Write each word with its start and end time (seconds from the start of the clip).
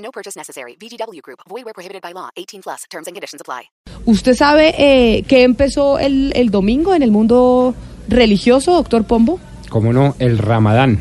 No 0.00 0.10
purchase 0.10 0.36
necessary. 0.36 0.76
VGW 0.76 1.22
Group. 1.22 1.40
Void 1.48 1.64
where 1.64 1.74
prohibited 1.74 2.02
by 2.02 2.12
law. 2.12 2.30
18 2.36 2.62
plus. 2.62 2.84
Terms 2.90 3.06
and 3.06 3.14
conditions 3.14 3.40
apply. 3.40 3.70
¿Usted 4.06 4.34
sabe 4.34 4.74
eh, 4.78 5.22
qué 5.28 5.44
empezó 5.44 5.98
el, 5.98 6.32
el 6.34 6.50
domingo 6.50 6.94
en 6.94 7.02
el 7.02 7.10
mundo 7.10 7.74
religioso, 8.08 8.72
doctor 8.72 9.04
Pombo? 9.04 9.38
¿Cómo 9.68 9.92
no? 9.92 10.16
El 10.18 10.38
Ramadán 10.38 11.00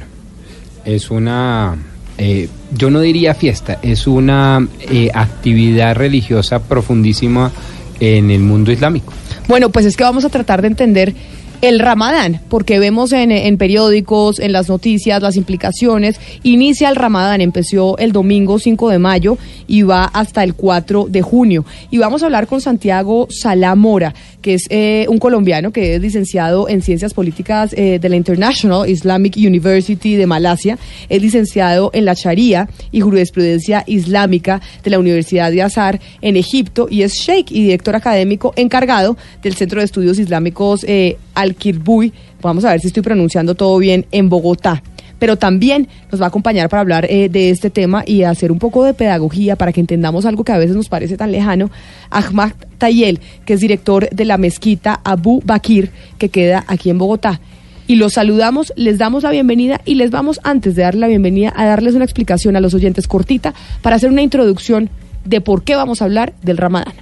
es 0.85 1.09
una, 1.09 1.77
eh, 2.17 2.49
yo 2.73 2.90
no 2.90 2.99
diría 2.99 3.34
fiesta, 3.34 3.80
es 3.81 4.05
una 4.07 4.67
eh, 4.81 5.09
actividad 5.13 5.95
religiosa 5.95 6.59
profundísima 6.59 7.52
en 7.99 8.31
el 8.31 8.41
mundo 8.41 8.71
islámico. 8.71 9.13
Bueno, 9.48 9.70
pues 9.70 9.85
es 9.85 9.98
que 9.98 10.04
vamos 10.04 10.26
a 10.26 10.29
tratar 10.29 10.62
de 10.62 10.68
entender 10.68 11.16
el 11.62 11.80
Ramadán, 11.80 12.41
porque 12.49 12.80
vemos 12.80 13.12
en, 13.12 13.31
en, 13.31 13.58
periódicos, 13.58 14.40
en 14.40 14.52
las 14.52 14.70
noticias, 14.70 15.22
las 15.22 15.36
implicaciones. 15.36 16.20
Inicia 16.44 16.90
el 16.90 16.95
Ramadán, 16.95 17.41
empezó 17.41 17.98
el 17.98 18.12
domingo 18.12 18.59
5 18.59 18.90
de 18.90 18.99
mayo 18.99 19.38
y 19.68 19.82
va 19.82 20.05
hasta 20.05 20.44
el 20.44 20.54
4 20.54 21.08
de 21.09 21.22
junio. 21.22 21.66
Y 21.91 21.98
vamos 21.98 22.23
a 22.23 22.27
hablar 22.27 22.48
con 22.48 22.62
Santiago 22.62 23.27
Salamora, 23.29 24.13
que 24.41 24.54
es 24.54 24.65
eh, 24.70 25.05
un 25.09 25.18
colombiano 25.18 25.71
que 25.71 25.95
es 25.95 26.01
licenciado 26.01 26.70
en 26.70 26.82
Ciencias 26.82 27.13
Políticas 27.13 27.73
eh, 27.73 27.99
de 27.99 28.09
la 28.09 28.15
International 28.15 28.90
Islamic 28.90 29.35
University 29.37 30.15
de 30.15 30.26
Malasia, 30.26 30.77
es 31.09 31.21
licenciado 31.21 31.91
en 31.93 32.05
la 32.05 32.13
Sharia 32.13 32.70
y 32.91 33.01
Jurisprudencia 33.01 33.84
Islámica 33.85 34.62
de 34.84 34.90
la 34.90 34.99
Universidad 34.99 35.51
de 35.51 35.62
Azar 35.62 35.99
en 36.21 36.37
Egipto 36.37 36.87
y 36.90 37.04
es 37.04 37.13
sheikh 37.13 37.51
y 37.51 37.63
director 37.63 37.95
académico 37.95 38.54
encargado 38.55 39.17
del 39.41 39.55
Centro 39.55 39.79
de 39.79 39.85
Estudios 39.85 40.20
Islámicos 40.20 40.85
eh, 40.87 41.17
Al-Kirbuy, 41.34 42.13
vamos 42.41 42.65
a 42.65 42.71
ver 42.71 42.79
si 42.79 42.87
estoy 42.87 43.04
pronunciando 43.04 43.55
todo 43.55 43.77
bien, 43.77 44.05
en 44.12 44.29
Bogotá. 44.29 44.82
Pero 45.20 45.35
también 45.35 45.90
nos 46.10 46.21
va 46.21 46.26
a 46.26 46.27
acompañar 46.29 46.70
para 46.70 46.79
hablar 46.79 47.05
de 47.05 47.49
este 47.49 47.70
tema 47.70 48.04
y 48.05 48.23
hacer 48.23 48.54
un 48.54 48.60
poco 48.60 48.85
de 48.85 48.93
pedagogía 48.93 49.57
para 49.57 49.73
que 49.73 49.82
entendamos 49.82 50.26
algo 50.26 50.45
que 50.45 50.54
a 50.54 50.57
veces 50.57 50.77
nos 50.77 50.87
parece 50.87 51.17
tan 51.17 51.34
lejano. 51.34 51.70
Ahmad 52.10 52.54
Tayel, 52.80 53.20
que 53.46 53.54
es 53.54 53.62
director 53.62 54.10
de 54.10 54.26
la 54.26 54.38
mezquita 54.38 54.99
Abu 55.04 55.41
Bakir, 55.46 55.91
que 56.18 56.30
queda 56.30 56.63
aquí 56.68 56.90
en 56.90 56.98
Bogotá. 56.98 57.40
Y 57.85 57.96
los 57.96 58.13
saludamos, 58.13 58.74
les 58.76 58.98
damos 58.98 59.24
la 59.24 59.32
bienvenida 59.32 59.82
y 59.85 59.96
les 59.96 60.12
vamos, 60.12 60.40
antes 60.44 60.76
de 60.76 60.84
darle 60.84 61.02
la 61.02 61.07
bienvenida, 61.07 61.54
a 61.55 61.66
darles 61.66 61.96
una 61.96 62.05
explicación 62.05 62.55
a 62.55 62.60
los 62.60 62.74
oyentes 62.74 63.07
cortita 63.07 63.54
para 63.82 63.96
hacer 63.96 64.09
una 64.09 64.22
introducción 64.22 64.90
de 65.25 65.41
por 65.41 65.63
qué 65.63 65.75
vamos 65.75 66.02
a 66.02 66.06
hablar 66.06 66.34
del 66.41 66.57
Ramadán. 66.57 66.94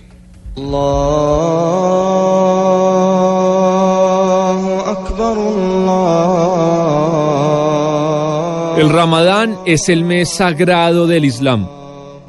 El 8.77 8.89
Ramadán 8.89 9.57
es 9.65 9.89
el 9.89 10.03
mes 10.03 10.29
sagrado 10.29 11.05
del 11.07 11.25
Islam. 11.25 11.76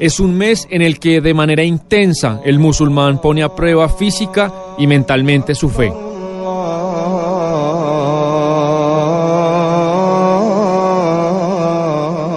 Es 0.01 0.21
un 0.21 0.37
mes 0.37 0.69
en 0.71 0.81
el 0.81 1.01
que 1.01 1.21
de 1.21 1.35
manera 1.35 1.65
intensa 1.65 2.41
el 2.45 2.61
musulmán 2.61 3.21
pone 3.21 3.43
a 3.43 3.49
prueba 3.49 3.89
física 3.89 4.53
y 4.79 4.87
mentalmente 4.87 5.57
su 5.57 5.69
fe. 5.69 5.93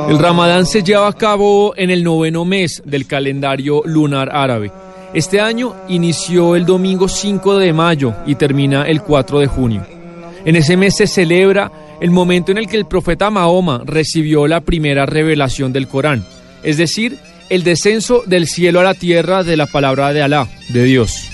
El 0.10 0.18
Ramadán 0.18 0.66
se 0.66 0.82
lleva 0.82 1.08
a 1.08 1.14
cabo 1.14 1.74
en 1.78 1.92
el 1.92 2.04
noveno 2.04 2.46
mes 2.46 2.82
del 2.84 3.06
calendario 3.06 3.84
lunar 3.86 4.36
árabe. 4.36 4.72
Este 5.14 5.40
año 5.40 5.76
inició 5.88 6.56
el 6.56 6.66
domingo 6.66 7.08
5 7.08 7.60
de 7.60 7.74
mayo 7.74 8.16
y 8.26 8.36
termina 8.36 8.84
el 8.84 9.04
4 9.04 9.40
de 9.40 9.48
junio. 9.48 9.86
En 10.46 10.56
ese 10.56 10.78
mes 10.78 10.96
se 10.96 11.06
celebra 11.06 11.72
el 12.02 12.10
momento 12.10 12.52
en 12.52 12.58
el 12.58 12.68
que 12.68 12.78
el 12.78 12.86
profeta 12.86 13.30
Mahoma 13.30 13.84
recibió 13.86 14.48
la 14.48 14.62
primera 14.62 15.06
revelación 15.06 15.72
del 15.72 15.88
Corán, 15.88 16.26
es 16.64 16.78
decir, 16.78 17.20
el 17.52 17.64
descenso 17.64 18.24
del 18.26 18.48
cielo 18.48 18.80
a 18.80 18.84
la 18.84 18.94
tierra 18.94 19.44
de 19.44 19.58
la 19.58 19.66
palabra 19.66 20.14
de 20.14 20.22
Alá, 20.22 20.48
de 20.70 20.86
Dios. 20.86 21.28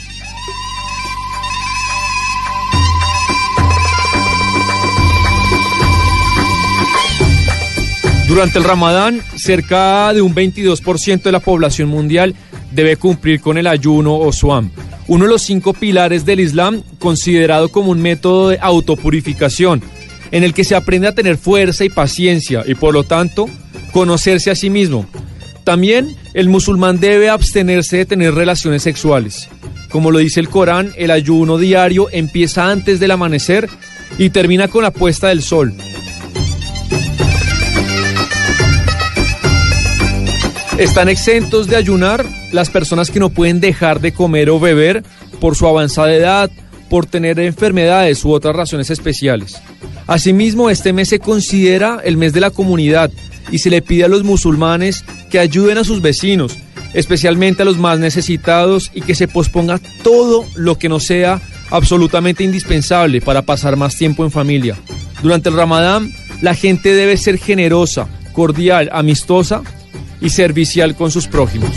Durante 8.28 8.58
el 8.58 8.64
Ramadán, 8.64 9.22
cerca 9.36 10.12
de 10.12 10.24
un 10.24 10.34
22% 10.34 11.22
de 11.22 11.32
la 11.32 11.40
población 11.40 11.88
mundial 11.88 12.34
debe 12.72 12.98
cumplir 12.98 13.40
con 13.40 13.60
el 13.60 13.68
ayuno 13.68 14.18
o 14.18 14.34
suam, 14.34 14.72
uno 15.08 15.26
de 15.26 15.30
los 15.30 15.44
cinco 15.44 15.74
pilares 15.74 16.26
del 16.26 16.40
Islam 16.40 16.82
considerado 16.98 17.70
como 17.70 17.92
un 17.92 18.02
método 18.02 18.50
de 18.50 18.58
autopurificación, 18.60 19.84
en 20.32 20.44
el 20.44 20.56
que 20.56 20.64
se 20.64 20.74
aprende 20.74 21.10
a 21.10 21.14
tener 21.14 21.38
fuerza 21.38 21.86
y 21.86 21.90
paciencia 21.90 22.64
y 22.66 22.74
por 22.74 22.96
lo 22.96 23.04
tanto 23.04 23.48
conocerse 23.92 24.50
a 24.50 24.56
sí 24.56 24.72
mismo. 24.72 25.06
También 25.68 26.16
el 26.34 26.48
musulmán 26.48 27.02
debe 27.02 27.28
abstenerse 27.28 27.98
de 27.98 28.06
tener 28.06 28.34
relaciones 28.34 28.84
sexuales. 28.84 29.50
Como 29.90 30.12
lo 30.12 30.20
dice 30.20 30.40
el 30.40 30.48
Corán, 30.48 30.94
el 30.96 31.12
ayuno 31.12 31.58
diario 31.58 32.08
empieza 32.14 32.72
antes 32.72 33.02
del 33.02 33.12
amanecer 33.12 33.68
y 34.18 34.30
termina 34.30 34.70
con 34.70 34.84
la 34.84 34.92
puesta 34.92 35.28
del 35.28 35.44
sol. 35.44 35.74
Están 40.78 41.10
exentos 41.10 41.68
de 41.68 41.76
ayunar 41.76 42.26
las 42.54 42.70
personas 42.70 43.12
que 43.12 43.20
no 43.20 43.30
pueden 43.30 43.60
dejar 43.60 44.00
de 44.00 44.14
comer 44.14 44.50
o 44.50 44.62
beber 44.62 45.04
por 45.42 45.58
su 45.58 45.68
avanzada 45.68 46.14
edad, 46.14 46.50
por 46.90 47.08
tener 47.08 47.42
enfermedades 47.42 48.24
u 48.24 48.32
otras 48.32 48.56
razones 48.56 48.90
especiales. 48.90 49.62
Asimismo, 50.08 50.70
este 50.70 50.94
mes 50.94 51.10
se 51.10 51.20
considera 51.20 52.00
el 52.06 52.16
mes 52.16 52.32
de 52.32 52.40
la 52.40 52.52
comunidad 52.52 53.12
y 53.52 53.60
se 53.60 53.70
le 53.70 53.82
pide 53.82 54.06
a 54.06 54.08
los 54.08 54.24
musulmanes 54.24 55.04
que 55.30 55.40
ayuden 55.40 55.78
a 55.78 55.84
sus 55.84 56.02
vecinos, 56.02 56.58
especialmente 56.94 57.62
a 57.62 57.66
los 57.66 57.78
más 57.78 58.00
necesitados 58.00 58.92
y 58.94 59.02
que 59.02 59.16
se 59.16 59.28
posponga 59.28 59.80
todo 60.04 60.46
lo 60.56 60.78
que 60.78 60.90
no 60.90 61.00
sea 61.00 61.42
absolutamente 61.70 62.44
indispensable 62.44 63.22
para 63.22 63.42
pasar 63.42 63.76
más 63.76 63.98
tiempo 63.98 64.24
en 64.24 64.32
familia. 64.32 64.78
Durante 65.22 65.50
el 65.50 65.56
ramadán, 65.56 66.12
la 66.42 66.54
gente 66.54 66.94
debe 66.94 67.18
ser 67.18 67.38
generosa, 67.38 68.08
cordial, 68.34 68.90
amistosa 68.94 69.64
y 70.22 70.30
servicial 70.30 70.96
con 70.96 71.12
sus 71.12 71.28
prójimos. 71.28 71.72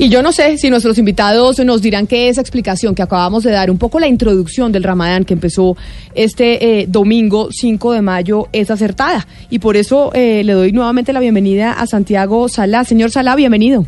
Y 0.00 0.10
yo 0.10 0.22
no 0.22 0.30
sé 0.30 0.58
si 0.58 0.70
nuestros 0.70 0.96
invitados 0.96 1.58
nos 1.64 1.82
dirán 1.82 2.06
que 2.06 2.28
esa 2.28 2.40
explicación 2.40 2.94
que 2.94 3.02
acabamos 3.02 3.42
de 3.42 3.50
dar, 3.50 3.68
un 3.68 3.78
poco 3.78 3.98
la 3.98 4.06
introducción 4.06 4.70
del 4.70 4.84
Ramadán 4.84 5.24
que 5.24 5.34
empezó 5.34 5.76
este 6.14 6.82
eh, 6.82 6.86
domingo 6.86 7.48
5 7.50 7.94
de 7.94 8.00
mayo, 8.00 8.46
es 8.52 8.70
acertada. 8.70 9.26
Y 9.50 9.58
por 9.58 9.76
eso 9.76 10.12
eh, 10.14 10.44
le 10.44 10.52
doy 10.52 10.70
nuevamente 10.70 11.12
la 11.12 11.18
bienvenida 11.18 11.72
a 11.72 11.88
Santiago 11.88 12.48
Salá. 12.48 12.84
Señor 12.84 13.10
Salá, 13.10 13.34
bienvenido. 13.34 13.86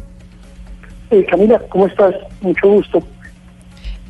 Eh, 1.13 1.25
Camila, 1.31 1.61
¿cómo 1.69 1.87
estás? 1.87 2.13
Mucho 2.41 2.69
gusto. 2.69 3.01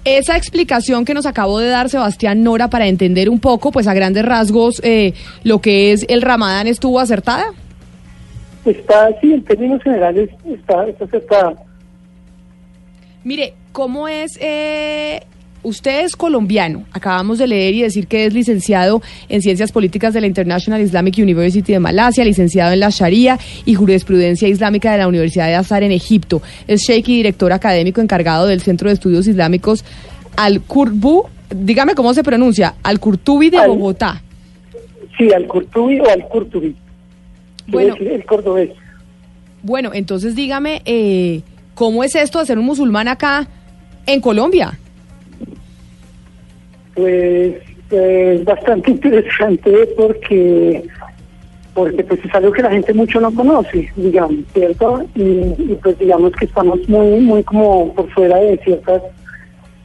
Esa 0.06 0.38
explicación 0.38 1.04
que 1.04 1.12
nos 1.12 1.26
acabó 1.26 1.58
de 1.58 1.68
dar 1.68 1.90
Sebastián 1.90 2.42
Nora 2.42 2.68
para 2.70 2.86
entender 2.86 3.28
un 3.28 3.40
poco, 3.40 3.70
pues 3.72 3.86
a 3.86 3.92
grandes 3.92 4.24
rasgos, 4.24 4.80
eh, 4.82 5.12
lo 5.44 5.60
que 5.60 5.92
es 5.92 6.06
el 6.08 6.22
Ramadán, 6.22 6.66
¿estuvo 6.66 6.98
acertada? 6.98 7.44
Está, 8.64 9.10
sí, 9.20 9.34
en 9.34 9.44
términos 9.44 9.82
generales 9.82 10.30
está, 10.46 10.86
está 10.86 11.04
acertada. 11.04 11.54
Mire, 13.24 13.54
¿cómo 13.72 14.08
es? 14.08 14.38
Eh, 14.40 15.20
usted 15.62 16.04
es 16.04 16.16
colombiano, 16.16 16.84
acabamos 16.92 17.38
de 17.38 17.46
leer 17.46 17.74
y 17.74 17.82
decir 17.82 18.06
que 18.06 18.24
es 18.24 18.32
licenciado 18.32 19.02
en 19.28 19.42
Ciencias 19.42 19.72
Políticas 19.72 20.14
de 20.14 20.22
la 20.22 20.26
International 20.26 20.80
Islamic 20.80 21.18
University 21.18 21.72
de 21.72 21.80
Malasia, 21.80 22.24
licenciado 22.24 22.72
en 22.72 22.80
la 22.80 22.88
Sharia 22.90 23.38
y 23.66 23.74
Jurisprudencia 23.74 24.48
Islámica 24.48 24.92
de 24.92 24.98
la 24.98 25.08
Universidad 25.08 25.48
de 25.48 25.54
Azar 25.56 25.82
en 25.82 25.92
Egipto. 25.92 26.40
Es 26.66 26.80
sheikh 26.82 27.08
y 27.10 27.16
director 27.16 27.52
académico 27.52 28.00
encargado 28.00 28.46
del 28.46 28.62
Centro 28.62 28.88
de 28.88 28.94
Estudios 28.94 29.26
Islámicos 29.26 29.84
Al-Kurbu. 30.36 31.24
Dígame 31.54 31.94
cómo 31.94 32.14
se 32.14 32.22
pronuncia, 32.22 32.76
Al-Kurtubi 32.82 33.50
de 33.50 33.58
Al- 33.58 33.68
Bogotá. 33.68 34.22
Sí, 35.18 35.30
al 35.32 35.46
Curtubi 35.46 36.00
o 36.00 36.08
al 36.08 36.26
Curtubi. 36.28 36.74
Bueno. 37.66 37.94
Bueno. 37.98 38.14
el 38.14 38.24
cordobés. 38.24 38.70
Bueno, 39.62 39.90
entonces 39.92 40.34
dígame, 40.34 40.80
eh, 40.86 41.42
¿cómo 41.74 42.04
es 42.04 42.14
esto 42.14 42.38
de 42.38 42.46
ser 42.46 42.58
un 42.58 42.66
musulmán 42.66 43.08
acá 43.08 43.48
en 44.06 44.20
Colombia? 44.20 44.78
Pues 46.94 47.56
es 47.90 48.44
bastante 48.44 48.90
interesante 48.92 49.70
porque 49.96 50.84
porque 51.74 52.02
pues 52.02 52.22
es 52.24 52.34
algo 52.34 52.52
que 52.52 52.62
la 52.62 52.70
gente 52.70 52.92
mucho 52.92 53.20
no 53.20 53.32
conoce, 53.32 53.90
digamos, 53.94 54.44
¿cierto? 54.52 55.04
Y, 55.14 55.22
y, 55.22 55.78
pues 55.80 55.96
digamos 55.98 56.32
que 56.32 56.44
estamos 56.44 56.80
muy, 56.88 57.20
muy 57.20 57.42
como 57.44 57.94
por 57.94 58.10
fuera 58.10 58.36
de 58.38 58.58
ciertas 58.58 59.02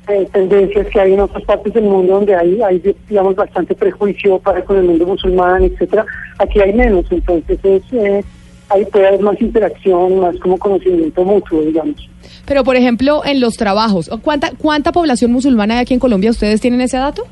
eh, 0.07 0.27
tendencias 0.31 0.87
que 0.87 0.99
hay 0.99 1.13
en 1.13 1.19
otras 1.19 1.43
partes 1.45 1.73
del 1.73 1.85
mundo 1.85 2.13
donde 2.13 2.35
hay, 2.35 2.61
hay 2.61 2.95
digamos, 3.07 3.35
bastante 3.35 3.73
prejuicio 3.73 4.39
para 4.39 4.63
con 4.63 4.77
el 4.77 4.83
mundo 4.83 5.05
musulmán, 5.05 5.63
etcétera. 5.63 6.05
Aquí 6.37 6.59
hay 6.59 6.73
menos, 6.73 7.05
entonces 7.11 7.59
es, 7.63 7.83
eh, 7.93 8.23
ahí 8.69 8.85
puede 8.85 9.07
haber 9.07 9.21
más 9.21 9.39
interacción, 9.41 10.19
más 10.19 10.35
como 10.39 10.57
conocimiento 10.57 11.23
mutuo, 11.23 11.61
digamos. 11.61 12.09
Pero, 12.45 12.63
por 12.63 12.75
ejemplo, 12.75 13.23
en 13.25 13.39
los 13.39 13.57
trabajos, 13.57 14.09
¿cuánta, 14.21 14.51
cuánta 14.57 14.91
población 14.91 15.31
musulmana 15.31 15.75
hay 15.75 15.81
aquí 15.81 15.93
en 15.93 15.99
Colombia? 15.99 16.31
¿Ustedes 16.31 16.61
tienen 16.61 16.81
ese 16.81 16.97
dato? 16.97 17.25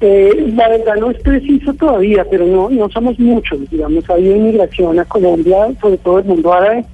Eh, 0.00 0.52
la 0.54 0.68
verdad 0.68 0.94
no 0.96 1.10
es 1.10 1.20
preciso 1.20 1.74
todavía, 1.74 2.24
pero 2.30 2.46
no, 2.46 2.70
no 2.70 2.88
somos 2.88 3.18
muchos, 3.18 3.68
digamos, 3.68 4.08
ha 4.08 4.14
habido 4.14 4.36
inmigración 4.36 4.98
a 4.98 5.04
Colombia, 5.04 5.68
sobre 5.80 5.96
todo 5.98 6.20
el 6.20 6.24
mundo 6.24 6.52
árabe, 6.52 6.84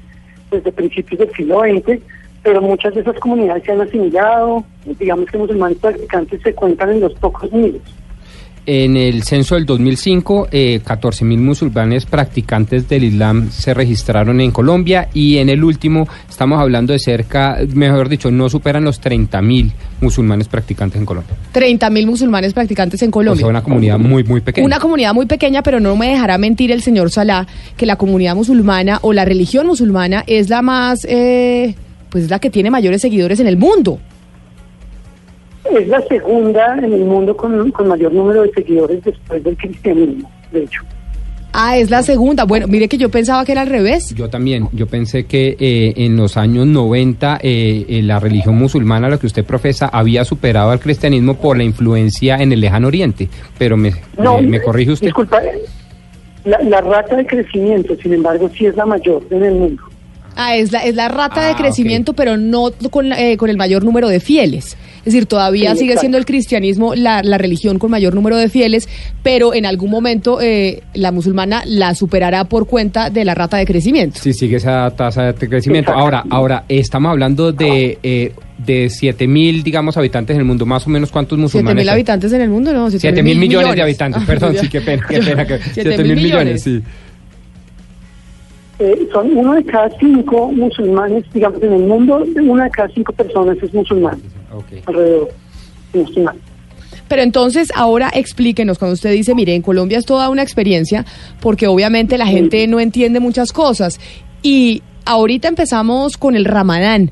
desde 0.51 0.73
principios 0.73 1.19
del 1.21 1.33
siglo 1.33 1.61
XX, 1.61 2.01
pero 2.43 2.63
muchas 2.63 2.95
de 2.95 3.03
esas 3.03 3.19
comunidades 3.19 3.63
se 3.65 3.73
han 3.73 3.83
asimilado, 3.83 4.65
digamos 4.99 5.27
que 5.27 5.37
musulmanes 5.37 5.79
practicantes 5.79 6.41
se 6.43 6.55
cuentan 6.55 6.93
en 6.93 7.01
los 7.01 7.15
pocos 7.15 7.53
miles. 7.53 7.83
En 8.67 8.97
el 8.97 9.25
censo 9.25 9.57
del 9.57 9.67
2005, 9.67 10.49
eh, 10.51 10.81
14.000 10.83 11.37
musulmanes 11.37 12.07
practicantes 12.07 12.89
del 12.89 13.05
Islam 13.05 13.51
se 13.51 13.75
registraron 13.75 14.41
en 14.41 14.53
Colombia 14.53 15.11
y 15.13 15.37
en 15.37 15.51
el 15.51 15.63
último 15.63 16.09
estamos 16.31 16.59
hablando 16.59 16.95
de 16.95 16.99
cerca, 16.99 17.59
mejor 17.75 18.09
dicho, 18.09 18.31
no 18.31 18.49
superan 18.49 18.85
los 18.85 19.03
30.000 19.03 19.71
musulmanes 20.01 20.49
practicantes 20.49 20.99
en 20.99 21.05
Colombia. 21.05 21.37
30.000 21.53 22.07
musulmanes 22.07 22.55
practicantes 22.55 23.03
en 23.03 23.11
O 23.11 23.13
Colombia. 23.13 23.41
sea, 23.41 23.49
una 23.49 23.63
comunidad 23.63 23.99
muy, 23.99 24.25
muy 24.25 24.41
pequeña. 24.41 24.65
Una 24.67 24.79
comunidad 24.81 25.13
muy 25.13 25.27
pequeña, 25.27 25.63
pero 25.63 25.79
no 25.79 25.95
me 25.95 26.09
dejará 26.09 26.39
mentir 26.39 26.73
el 26.73 26.81
señor 26.81 27.11
Salah 27.11 27.47
que 27.77 27.85
la 27.85 27.97
comunidad 27.97 28.35
musulmana 28.35 28.99
o 29.03 29.13
la 29.13 29.27
religión 29.27 29.67
musulmana 29.67 30.25
es 30.27 30.49
la 30.49 30.63
más, 30.63 31.05
eh, 31.07 31.75
pues 32.09 32.25
es 32.25 32.31
la 32.31 32.39
que 32.39 32.49
tiene 32.49 32.71
mayores 32.71 33.03
seguidores 33.03 33.41
en 33.41 33.47
el 33.47 33.59
mundo. 33.59 34.01
Es 35.79 35.89
la 35.89 36.01
segunda 36.03 36.77
en 36.79 36.93
el 36.93 37.05
mundo 37.05 37.37
con, 37.37 37.71
con 37.73 37.89
mayor 37.89 38.13
número 38.13 38.43
de 38.43 38.51
seguidores 38.53 39.03
después 39.05 39.43
del 39.43 39.57
cristianismo, 39.57 40.31
de 40.53 40.65
hecho. 40.65 40.83
Ah, 41.57 41.77
es 41.77 41.89
la 41.89 42.03
segunda. 42.03 42.45
Bueno, 42.45 42.67
mire 42.67 42.89
que 42.89 42.97
yo 42.99 43.09
pensaba 43.11 43.45
que 43.45 43.53
era 43.53 43.61
al 43.63 43.69
revés. 43.69 44.13
Yo 44.17 44.29
también, 44.29 44.69
yo 44.73 44.87
pensé 44.89 45.25
que 45.27 45.57
eh, 45.59 45.93
en 45.99 46.17
los 46.17 46.37
años 46.37 46.67
90 46.67 47.39
eh, 47.43 47.85
eh, 47.89 48.03
la 48.03 48.19
religión 48.19 48.57
musulmana, 48.57 49.09
la 49.09 49.19
que 49.19 49.27
usted 49.27 49.45
profesa, 49.45 49.87
había 49.87 50.25
superado 50.25 50.71
al 50.73 50.81
cristianismo 50.81 51.35
por 51.35 51.57
la 51.57 51.63
influencia 51.63 52.37
en 52.39 52.53
el 52.53 52.61
lejano 52.61 52.89
oriente, 52.89 53.29
pero 53.57 53.77
me, 53.77 53.93
No, 54.19 54.41
me, 54.41 54.49
me 54.49 54.63
corrige 54.63 54.93
usted. 54.93 55.07
Disculpa, 55.07 55.41
la, 56.45 56.59
la 56.61 56.81
rata 56.81 57.15
de 57.17 57.25
crecimiento, 57.25 57.95
sin 58.03 58.15
embargo, 58.15 58.51
sí 58.57 58.67
es 58.67 58.75
la 58.75 58.85
mayor 58.87 59.23
en 59.31 59.45
el 59.45 59.55
mundo. 59.55 59.83
Ah, 60.37 60.57
es 60.57 60.73
la, 60.73 60.81
es 60.81 60.97
la 60.97 61.07
rata 61.07 61.43
Ah, 61.43 61.47
de 61.47 61.53
ok. 61.53 61.59
crecimiento, 61.59 62.13
pero 62.15 62.37
no 62.37 62.73
con, 62.91 63.09
la- 63.09 63.21
eh, 63.23 63.37
con 63.37 63.49
el 63.49 63.57
mayor 63.57 63.85
número 63.85 64.09
de 64.09 64.19
fieles. 64.19 64.77
Es 65.05 65.13
decir, 65.13 65.27
todavía 65.27 65.73
Sí, 65.73 65.79
sigue 65.81 65.91
exacto. 65.93 66.01
siendo 66.01 66.19
el 66.19 66.25
cristianismo 66.25 66.95
la, 66.95 67.23
la 67.23 67.37
religión 67.37 67.79
con 67.79 67.91
mayor 67.91 68.15
número 68.15 68.37
de 68.39 68.49
fieles, 68.49 68.89
pero 69.23 69.53
en 69.53 69.67
algún 69.67 69.91
momento 69.91 70.41
eh, 70.41 70.83
la 70.95 71.13
musulmana 71.13 71.63
la 71.67 71.95
superará 71.95 72.45
por 72.45 72.67
cuenta 72.67 73.11
de 73.11 73.25
la 73.25 73.35
rata 73.35 73.59
de 73.59 73.67
crecimiento. 73.67 74.19
Sí, 74.21 74.33
sigue 74.33 74.57
esa 74.57 74.91
tasa 74.97 75.33
de 75.33 75.49
crecimiento. 75.49 75.91
Exacto. 75.91 76.01
Ahora, 76.03 76.25
ahora 76.31 76.65
estamos 76.69 77.11
hablando 77.11 77.53
de, 77.53 77.99
eh, 78.03 78.33
de 78.65 78.89
7 78.89 79.27
mil, 79.27 79.63
digamos, 79.63 79.97
habitantes 79.99 80.35
en 80.35 80.41
el 80.41 80.47
mundo. 80.47 80.65
Más 80.65 80.87
o 80.87 80.91
menos, 80.91 81.11
¿cuántos 81.11 81.37
¿Siete 81.37 81.43
musulmanes? 81.43 81.77
mil 81.83 81.89
hay? 81.89 81.93
habitantes 81.95 82.33
en 82.33 82.41
el 82.41 82.49
mundo? 82.49 82.73
No, 82.73 82.91
Siete 82.91 83.23
mil 83.23 83.39
millones 83.39 83.75
de 83.75 83.83
habitantes, 83.83 84.23
Ah, 84.23 84.27
perdón, 84.27 84.55
ya. 84.55 84.61
sí, 84.63 84.69
qué 84.69 84.81
pena, 84.81 85.05
qué 85.09 85.19
pena. 85.21 85.47
que- 85.47 85.59
Siete 85.75 85.83
Siete 85.97 86.05
mil 86.05 86.17
millones, 86.17 86.63
sí. 86.63 86.83
Eh, 88.81 89.09
son 89.13 89.37
uno 89.37 89.55
de 89.55 89.65
cada 89.65 89.89
cinco 90.01 90.51
musulmanes, 90.51 91.25
digamos, 91.33 91.63
en 91.63 91.73
el 91.75 91.83
mundo, 91.85 92.25
una 92.43 92.65
de 92.65 92.71
cada 92.71 92.89
cinco 92.89 93.13
personas 93.13 93.57
es 93.63 93.73
musulmán, 93.73 94.19
Alrededor. 94.87 95.31
Pero 97.09 97.23
entonces, 97.23 97.71
ahora 97.75 98.11
explíquenos, 98.15 98.79
cuando 98.79 98.95
usted 98.95 99.13
dice, 99.13 99.35
mire, 99.35 99.55
en 99.55 99.63
Colombia 99.63 99.99
es 99.99 100.07
toda 100.07 100.29
una 100.29 100.43
experiencia, 100.43 101.05
porque 101.41 101.67
obviamente 101.67 102.19
la 102.19 102.27
gente 102.27 102.67
no 102.67 102.81
entiende 102.81 103.21
muchas 103.21 103.53
cosas. 103.53 104.01
Y 104.43 104.83
ahorita 105.05 105.49
empezamos 105.49 106.17
con 106.17 106.35
el 106.35 106.45
ramadán. 106.45 107.11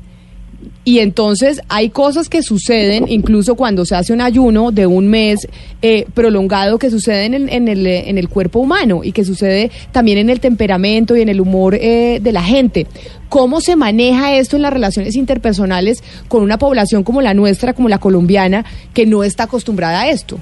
Y 0.83 0.99
entonces 0.99 1.61
hay 1.69 1.89
cosas 1.89 2.29
que 2.29 2.43
suceden, 2.43 3.05
incluso 3.07 3.55
cuando 3.55 3.85
se 3.85 3.95
hace 3.95 4.13
un 4.13 4.21
ayuno 4.21 4.71
de 4.71 4.85
un 4.85 5.07
mes 5.07 5.47
eh, 5.81 6.05
prolongado, 6.13 6.77
que 6.77 6.89
suceden 6.89 7.33
en, 7.33 7.49
en 7.49 7.67
el, 7.67 7.87
eh, 7.87 8.09
en 8.09 8.17
el 8.17 8.29
cuerpo 8.29 8.59
humano 8.59 9.01
y 9.03 9.11
que 9.11 9.23
sucede 9.23 9.71
también 9.91 10.17
en 10.17 10.29
el 10.29 10.39
temperamento 10.39 11.15
y 11.15 11.21
en 11.21 11.29
el 11.29 11.39
humor 11.39 11.75
eh, 11.75 12.19
de 12.21 12.31
la 12.31 12.43
gente. 12.43 12.87
¿Cómo 13.29 13.61
se 13.61 13.75
maneja 13.75 14.35
esto 14.35 14.57
en 14.57 14.61
las 14.61 14.73
relaciones 14.73 15.15
interpersonales 15.15 16.03
con 16.27 16.43
una 16.43 16.57
población 16.57 17.03
como 17.03 17.21
la 17.21 17.33
nuestra, 17.33 17.73
como 17.73 17.89
la 17.89 17.99
colombiana, 17.99 18.65
que 18.93 19.05
no 19.05 19.23
está 19.23 19.45
acostumbrada 19.45 20.01
a 20.01 20.09
esto? 20.09 20.37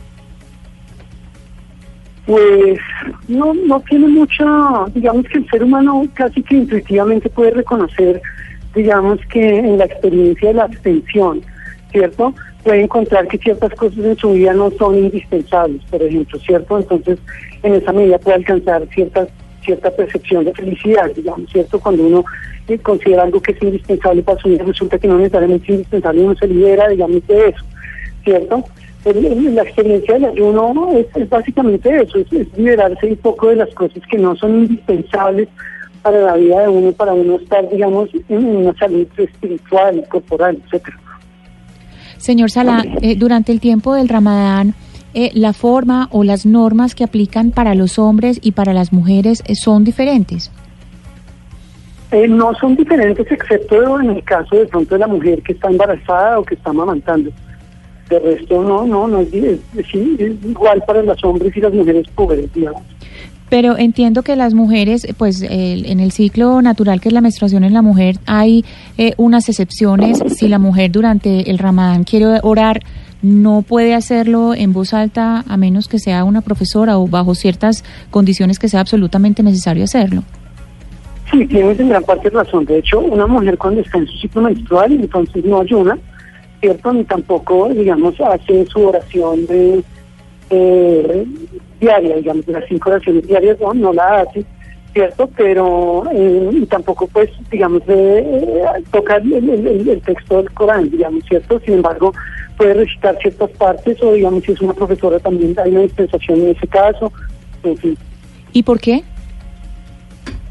Pues 2.25 2.79
no, 3.27 3.53
no 3.53 3.79
tiene 3.81 4.07
mucha, 4.07 4.45
digamos 4.93 5.25
que 5.25 5.39
el 5.39 5.49
ser 5.49 5.63
humano 5.63 6.03
casi 6.13 6.41
que 6.43 6.55
intuitivamente 6.55 7.29
puede 7.29 7.51
reconocer, 7.51 8.21
digamos 8.75 9.19
que 9.31 9.59
en 9.59 9.77
la 9.77 9.85
experiencia 9.85 10.49
de 10.49 10.53
la 10.55 10.63
abstención, 10.63 11.41
¿cierto? 11.91 12.33
Puede 12.63 12.81
encontrar 12.83 13.27
que 13.27 13.37
ciertas 13.39 13.73
cosas 13.75 13.99
en 14.05 14.17
su 14.17 14.33
vida 14.33 14.53
no 14.53 14.69
son 14.71 14.97
indispensables, 14.97 15.81
por 15.89 16.01
ejemplo, 16.03 16.39
¿cierto? 16.39 16.77
Entonces, 16.79 17.17
en 17.63 17.73
esa 17.75 17.91
medida 17.91 18.19
puede 18.19 18.37
alcanzar 18.37 18.87
cierta, 18.93 19.27
cierta 19.65 19.91
percepción 19.91 20.45
de 20.45 20.53
felicidad, 20.53 21.11
digamos, 21.15 21.49
¿cierto? 21.51 21.79
Cuando 21.79 22.03
uno 22.03 22.23
eh, 22.67 22.77
considera 22.79 23.23
algo 23.23 23.41
que 23.41 23.51
es 23.53 23.61
indispensable 23.63 24.21
para 24.21 24.39
su 24.39 24.49
vida, 24.49 24.63
resulta 24.63 24.97
que 24.99 25.07
no 25.07 25.17
necesariamente 25.17 25.65
es 25.65 25.69
indispensable, 25.71 26.21
uno 26.21 26.35
se 26.35 26.47
libera, 26.47 26.87
digamos, 26.87 27.25
de 27.27 27.49
eso, 27.49 27.65
¿cierto? 28.23 28.63
El- 29.03 29.55
la 29.55 29.63
experiencia 29.63 30.13
del 30.13 30.25
ayuno 30.25 30.91
es, 30.95 31.07
es 31.15 31.27
básicamente 31.27 31.89
eso, 32.03 32.19
es, 32.19 32.31
es 32.31 32.47
liberarse 32.55 33.07
un 33.07 33.17
poco 33.17 33.47
de 33.49 33.55
las 33.55 33.69
cosas 33.73 34.03
que 34.09 34.17
no 34.19 34.35
son 34.35 34.59
indispensables 34.59 35.47
para 36.01 36.19
la 36.21 36.35
vida 36.35 36.61
de 36.61 36.67
uno, 36.69 36.91
para 36.91 37.13
uno 37.13 37.35
estar, 37.37 37.69
digamos, 37.69 38.09
en 38.29 38.45
una 38.45 38.73
salud 38.77 39.07
espiritual, 39.17 40.03
corporal, 40.09 40.57
etcétera. 40.65 40.97
Señor 42.17 42.51
Sala, 42.51 42.83
eh, 43.01 43.15
durante 43.15 43.51
el 43.51 43.59
tiempo 43.59 43.93
del 43.95 44.07
Ramadán, 44.09 44.73
eh, 45.13 45.31
la 45.33 45.53
forma 45.53 46.07
o 46.11 46.23
las 46.23 46.45
normas 46.45 46.95
que 46.95 47.03
aplican 47.03 47.51
para 47.51 47.75
los 47.75 47.99
hombres 47.99 48.39
y 48.41 48.51
para 48.53 48.73
las 48.73 48.93
mujeres 48.93 49.43
eh, 49.47 49.55
son 49.55 49.83
diferentes. 49.83 50.51
Eh, 52.11 52.27
no 52.27 52.53
son 52.55 52.75
diferentes 52.75 53.25
excepto 53.31 53.99
en 53.99 54.09
el 54.11 54.23
caso 54.23 54.55
de 54.55 54.65
pronto 54.65 54.95
de 54.95 54.99
la 54.99 55.07
mujer 55.07 55.41
que 55.43 55.53
está 55.53 55.69
embarazada 55.69 56.39
o 56.39 56.43
que 56.43 56.55
está 56.55 56.69
amamantando. 56.71 57.31
De 58.09 58.19
resto 58.19 58.61
no, 58.61 58.85
no, 58.85 59.07
no 59.07 59.19
es, 59.21 59.33
es- 59.33 59.59
es- 59.77 59.95
es 60.19 60.45
igual 60.45 60.83
para 60.85 61.01
los 61.01 61.23
hombres 61.23 61.55
y 61.55 61.61
las 61.61 61.73
mujeres 61.73 62.05
pobres, 62.13 62.51
digamos. 62.53 62.81
Pero 63.51 63.77
entiendo 63.77 64.23
que 64.23 64.37
las 64.37 64.53
mujeres, 64.53 65.03
eh, 65.03 65.13
pues 65.15 65.41
el- 65.41 65.85
en 65.85 65.99
el 65.99 66.13
ciclo 66.13 66.61
natural 66.61 67.01
que 67.01 67.09
es 67.09 67.13
la 67.13 67.19
menstruación 67.19 67.65
en 67.65 67.73
la 67.73 67.81
mujer, 67.81 68.15
hay 68.25 68.63
eh, 68.97 69.13
unas 69.17 69.49
excepciones. 69.49 70.19
Si 70.37 70.47
la 70.47 70.57
mujer 70.57 70.89
durante 70.89 71.51
el 71.51 71.57
Ramadán 71.57 72.05
quiere 72.05 72.39
orar, 72.43 72.79
no 73.21 73.61
puede 73.61 73.93
hacerlo 73.93 74.55
en 74.55 74.71
voz 74.71 74.93
alta 74.93 75.43
a 75.47 75.57
menos 75.57 75.89
que 75.89 75.99
sea 75.99 76.23
una 76.23 76.39
profesora 76.39 76.97
o 76.97 77.07
bajo 77.07 77.35
ciertas 77.35 77.83
condiciones 78.09 78.57
que 78.57 78.69
sea 78.69 78.79
absolutamente 78.79 79.43
necesario 79.43 79.83
hacerlo. 79.83 80.23
Sí, 81.29 81.45
tienes 81.45 81.77
en 81.79 81.89
gran 81.89 82.03
parte 82.03 82.29
razón. 82.29 82.63
De 82.65 82.77
hecho, 82.79 82.99
una 83.01 83.27
mujer 83.27 83.57
cuando 83.57 83.81
está 83.81 83.97
en 83.97 84.07
su 84.07 84.17
ciclo 84.17 84.43
menstrual, 84.43 84.93
entonces 84.93 85.43
no 85.43 85.59
ayuna, 85.59 85.97
¿cierto? 86.61 86.93
Ni 86.93 87.03
tampoco, 87.03 87.67
digamos, 87.69 88.15
hace 88.21 88.65
su 88.67 88.79
oración 88.87 89.45
de, 89.45 89.83
eh, 90.51 91.25
diaria, 91.81 92.15
digamos, 92.15 92.45
de 92.45 92.53
las 92.53 92.63
cinco 92.69 92.89
oraciones 92.91 93.27
diarias, 93.27 93.59
no, 93.59 93.73
no 93.73 93.91
la 93.91 94.21
hace, 94.21 94.45
¿cierto? 94.93 95.29
Pero, 95.35 96.03
eh, 96.13 96.49
y 96.53 96.65
tampoco, 96.67 97.07
pues, 97.07 97.29
digamos, 97.51 97.85
de, 97.87 98.19
eh, 98.19 98.63
toca 98.91 99.17
el, 99.17 99.33
el- 99.33 99.49
el- 99.67 99.89
el 99.89 100.01
texto 100.01 100.37
del 100.37 100.51
Corán, 100.51 100.89
digamos, 100.89 101.23
¿cierto? 101.27 101.59
Sin 101.65 101.73
embargo, 101.75 102.13
puede 102.57 102.75
recitar 102.75 103.17
ciertas 103.21 103.49
partes, 103.51 104.01
o 104.03 104.13
digamos, 104.13 104.43
si 104.43 104.51
es 104.51 104.61
una 104.61 104.73
profesora 104.73 105.17
también 105.19 105.55
hay 105.59 105.71
una 105.71 105.81
dispensación 105.81 106.41
en 106.41 106.49
ese 106.49 106.67
caso, 106.67 107.11
en 107.63 107.77
fin. 107.77 107.97
¿Y 108.53 108.63
por 108.63 108.79
qué? 108.79 109.03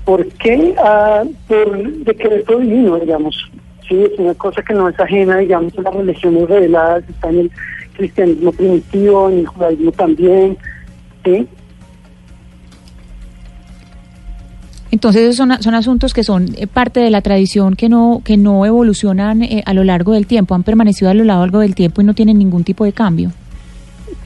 ¿Por 0.05 0.27
qué? 0.27 0.75
Ah, 0.79 1.23
por 1.47 1.79
decreto 2.05 2.59
divino, 2.59 2.99
digamos. 2.99 3.49
Sí, 3.89 4.03
es 4.03 4.19
una 4.19 4.35
cosa 4.35 4.63
que 4.63 4.75
no 4.75 4.89
es 4.89 4.99
ajena, 4.99 5.39
digamos, 5.39 5.77
a 5.79 5.83
las 5.83 5.95
religiones 5.95 6.49
reveladas, 6.49 7.05
está 7.09 7.29
en 7.29 7.39
el 7.41 7.51
cristianismo 7.97 8.53
primitivo, 8.53 9.29
en 9.31 9.39
el 9.41 9.47
judaísmo 9.47 9.93
también, 9.93 10.57
¿sí? 11.25 11.47
Entonces 14.93 15.23
esos 15.23 15.37
son, 15.37 15.62
son 15.62 15.75
asuntos 15.75 16.12
que 16.12 16.25
son 16.25 16.49
eh, 16.57 16.67
parte 16.67 17.00
de 17.00 17.11
la 17.11 17.21
tradición 17.21 17.77
que 17.77 17.89
no 17.89 18.23
que 18.25 18.37
no 18.37 18.67
evolucionan 18.67 19.43
eh, 19.43 19.62
a 19.65 19.73
lo 19.73 19.85
largo 19.85 20.12
del 20.12 20.27
tiempo, 20.27 20.55
han 20.55 20.65
permanecido 20.65 21.11
a 21.11 21.15
lo 21.15 21.25
largo 21.25 21.61
del 21.61 21.75
tiempo 21.75 22.00
y 22.00 22.05
no 22.05 22.15
tienen 22.15 22.39
ningún 22.39 22.65
tipo 22.65 22.85
de 22.85 22.93
cambio. 22.93 23.31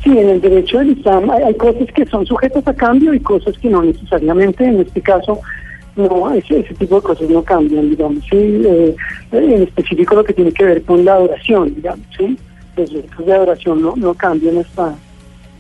Sí, 0.03 0.11
en 0.11 0.29
el 0.31 0.41
derecho 0.41 0.79
del 0.79 0.91
Islam 0.91 1.31
hay, 1.31 1.43
hay 1.43 1.55
cosas 1.55 1.87
que 1.95 2.07
son 2.07 2.25
sujetas 2.25 2.67
a 2.67 2.75
cambio 2.75 3.13
y 3.13 3.21
cosas 3.21 3.57
que 3.59 3.69
no 3.69 3.83
necesariamente. 3.83 4.65
En 4.65 4.81
este 4.81 5.01
caso, 5.03 5.41
no, 5.97 6.33
ese, 6.33 6.61
ese 6.61 6.75
tipo 6.75 6.97
de 6.97 7.03
cosas 7.03 7.29
no 7.31 7.43
cambian, 7.43 7.91
digamos. 7.91 8.25
Sí, 8.25 8.37
eh, 8.37 8.97
en 9.33 9.63
específico 9.63 10.15
lo 10.15 10.25
que 10.25 10.33
tiene 10.33 10.53
que 10.53 10.65
ver 10.65 10.83
con 10.83 11.05
la 11.05 11.15
adoración, 11.15 11.75
digamos. 11.75 12.07
Sí, 12.17 12.37
los 12.77 12.93
derechos 12.93 13.27
de 13.27 13.33
adoración 13.33 13.83
no, 13.83 13.95
no 13.97 14.15
cambian 14.15 14.59
hasta 14.59 14.95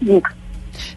nunca. 0.00 0.33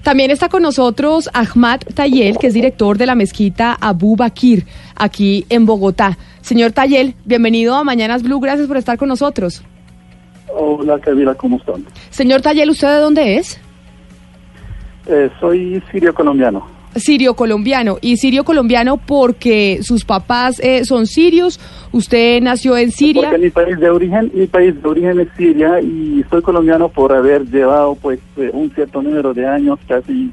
También 0.04 0.32
está 0.32 0.50
con 0.50 0.64
nosotros 0.64 1.30
Ahmad 1.34 1.82
Tayel, 1.94 2.38
que 2.38 2.48
es 2.48 2.54
director 2.54 2.98
de 2.98 3.06
la 3.06 3.16
mezquita 3.16 3.78
Abu 3.80 4.16
Bakir, 4.16 4.66
aquí 4.96 5.46
en 5.50 5.66
Bogotá. 5.66 6.18
Señor 6.42 6.72
Tayel, 6.72 7.16
bienvenido 7.26 7.76
a 7.76 7.84
Mañanas 7.84 8.24
Blue, 8.24 8.40
gracias 8.40 8.68
por 8.68 8.78
estar 8.78 8.98
con 8.98 9.10
nosotros. 9.10 9.64
Hola, 10.54 11.00
Camila, 11.00 11.36
¿cómo 11.36 11.58
están? 11.58 11.86
Señor 12.10 12.42
Tayel, 12.42 12.70
¿usted 12.70 12.88
de 12.88 13.00
dónde 13.00 13.38
es? 13.38 13.60
Eh, 15.08 15.30
soy 15.40 15.82
sirio 15.92 16.14
colombiano. 16.14 16.77
Sirio 17.00 17.36
colombiano. 17.36 17.98
Y 18.02 18.18
sirio 18.18 18.44
colombiano 18.44 18.98
porque 18.98 19.80
sus 19.82 20.06
papás 20.06 20.60
eh, 20.60 20.86
son 20.86 21.06
sirios, 21.08 21.60
usted 21.92 22.42
nació 22.42 22.78
en 22.78 22.92
Siria. 22.92 23.30
Porque 23.30 23.38
mi 23.38 23.50
país 23.50 23.80
de 23.80 23.90
origen, 23.90 24.32
mi 24.34 24.48
país 24.48 24.82
de 24.82 24.88
origen 24.88 25.20
es 25.20 25.28
Siria 25.38 25.82
y 25.82 26.24
soy 26.30 26.42
colombiano 26.42 26.90
por 26.90 27.14
haber 27.14 27.46
llevado 27.46 27.96
pues 27.96 28.20
eh, 28.38 28.50
un 28.54 28.72
cierto 28.72 29.02
número 29.02 29.34
de 29.34 29.46
años, 29.46 29.80
casi 29.88 30.32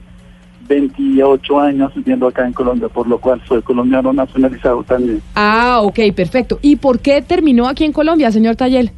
28 0.69 1.61
años 1.61 1.95
viviendo 1.95 2.27
acá 2.27 2.47
en 2.47 2.53
Colombia, 2.53 2.89
por 2.89 3.07
lo 3.07 3.19
cual 3.19 3.41
soy 3.47 3.63
colombiano 3.63 4.13
nacionalizado 4.13 4.83
también. 4.83 5.21
Ah, 5.35 5.81
ok, 5.83 5.99
perfecto. 6.15 6.59
¿Y 6.63 6.77
por 6.77 7.01
qué 7.01 7.23
terminó 7.23 7.69
aquí 7.69 7.85
en 7.85 7.93
Colombia, 7.93 8.31
señor 8.31 8.57
Tayel? 8.57 8.91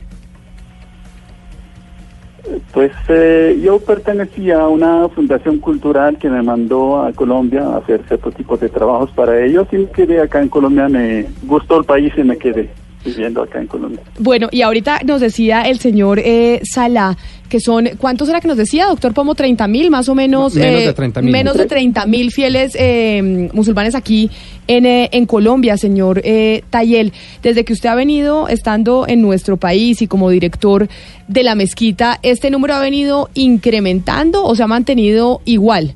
Pues 2.77 2.93
eh, 3.09 3.59
yo 3.65 3.81
pertenecía 3.81 4.61
a 4.61 4.69
una 4.69 5.09
fundación 5.09 5.61
cultural 5.61 6.19
que 6.19 6.29
me 6.29 6.43
mandó 6.43 7.03
a 7.03 7.11
Colombia 7.15 7.63
a 7.63 7.79
hacer 7.79 8.03
cierto 8.07 8.31
tipo 8.31 8.59
de 8.59 8.69
trabajos 8.69 9.11
para 9.13 9.43
ellos 9.43 9.67
y 9.73 9.79
me 9.79 9.87
quedé 9.87 10.21
acá 10.21 10.43
en 10.43 10.51
Colombia, 10.51 10.87
me 10.87 11.25
gustó 11.45 11.79
el 11.79 11.87
país 11.87 12.13
y 12.19 12.23
me 12.23 12.37
quedé 12.37 12.69
viviendo 13.07 13.43
acá 13.43 13.61
en 13.61 13.67
Colombia. 13.67 14.01
Bueno, 14.19 14.49
y 14.51 14.63
ahorita 14.63 15.01
nos 15.05 15.21
decía 15.21 15.63
el 15.63 15.79
señor 15.79 16.19
eh, 16.19 16.61
Salah 16.65 17.17
que 17.49 17.61
son, 17.61 17.89
¿cuántos 17.99 18.29
era 18.29 18.41
que 18.41 18.49
nos 18.49 18.57
decía, 18.57 18.87
doctor 18.87 19.15
Pomo? 19.15 19.35
30 19.35 19.69
mil, 19.69 19.91
más 19.91 20.09
o 20.09 20.15
menos. 20.15 20.55
Menos 20.55 20.81
de 20.81 20.89
eh, 20.89 20.95
30.000. 20.95 21.23
Menos 21.31 21.57
de 21.57 21.67
30 21.67 22.07
mil 22.07 22.31
fieles 22.33 22.77
eh, 22.79 23.49
musulmanes 23.53 23.95
aquí 23.95 24.31
en, 24.67 24.87
eh, 24.87 25.09
en 25.13 25.27
Colombia, 25.27 25.77
señor 25.77 26.21
eh, 26.25 26.65
Tayel. 26.71 27.13
Desde 27.43 27.65
que 27.65 27.73
usted 27.73 27.89
ha 27.89 27.95
venido 27.95 28.49
estando 28.49 29.07
en 29.07 29.23
nuestro 29.23 29.57
país 29.57 30.03
y 30.03 30.09
como 30.09 30.31
director 30.31 30.89
de 31.29 31.43
la 31.43 31.55
mezquita, 31.55 32.19
¿este 32.23 32.51
número 32.51 32.75
ha 32.75 32.81
venido 32.81 33.31
incrementando 33.35 34.45
o 34.45 34.55
se 34.55 34.63
ha 34.63 34.67
mantenido 34.67 35.41
igual? 35.45 35.95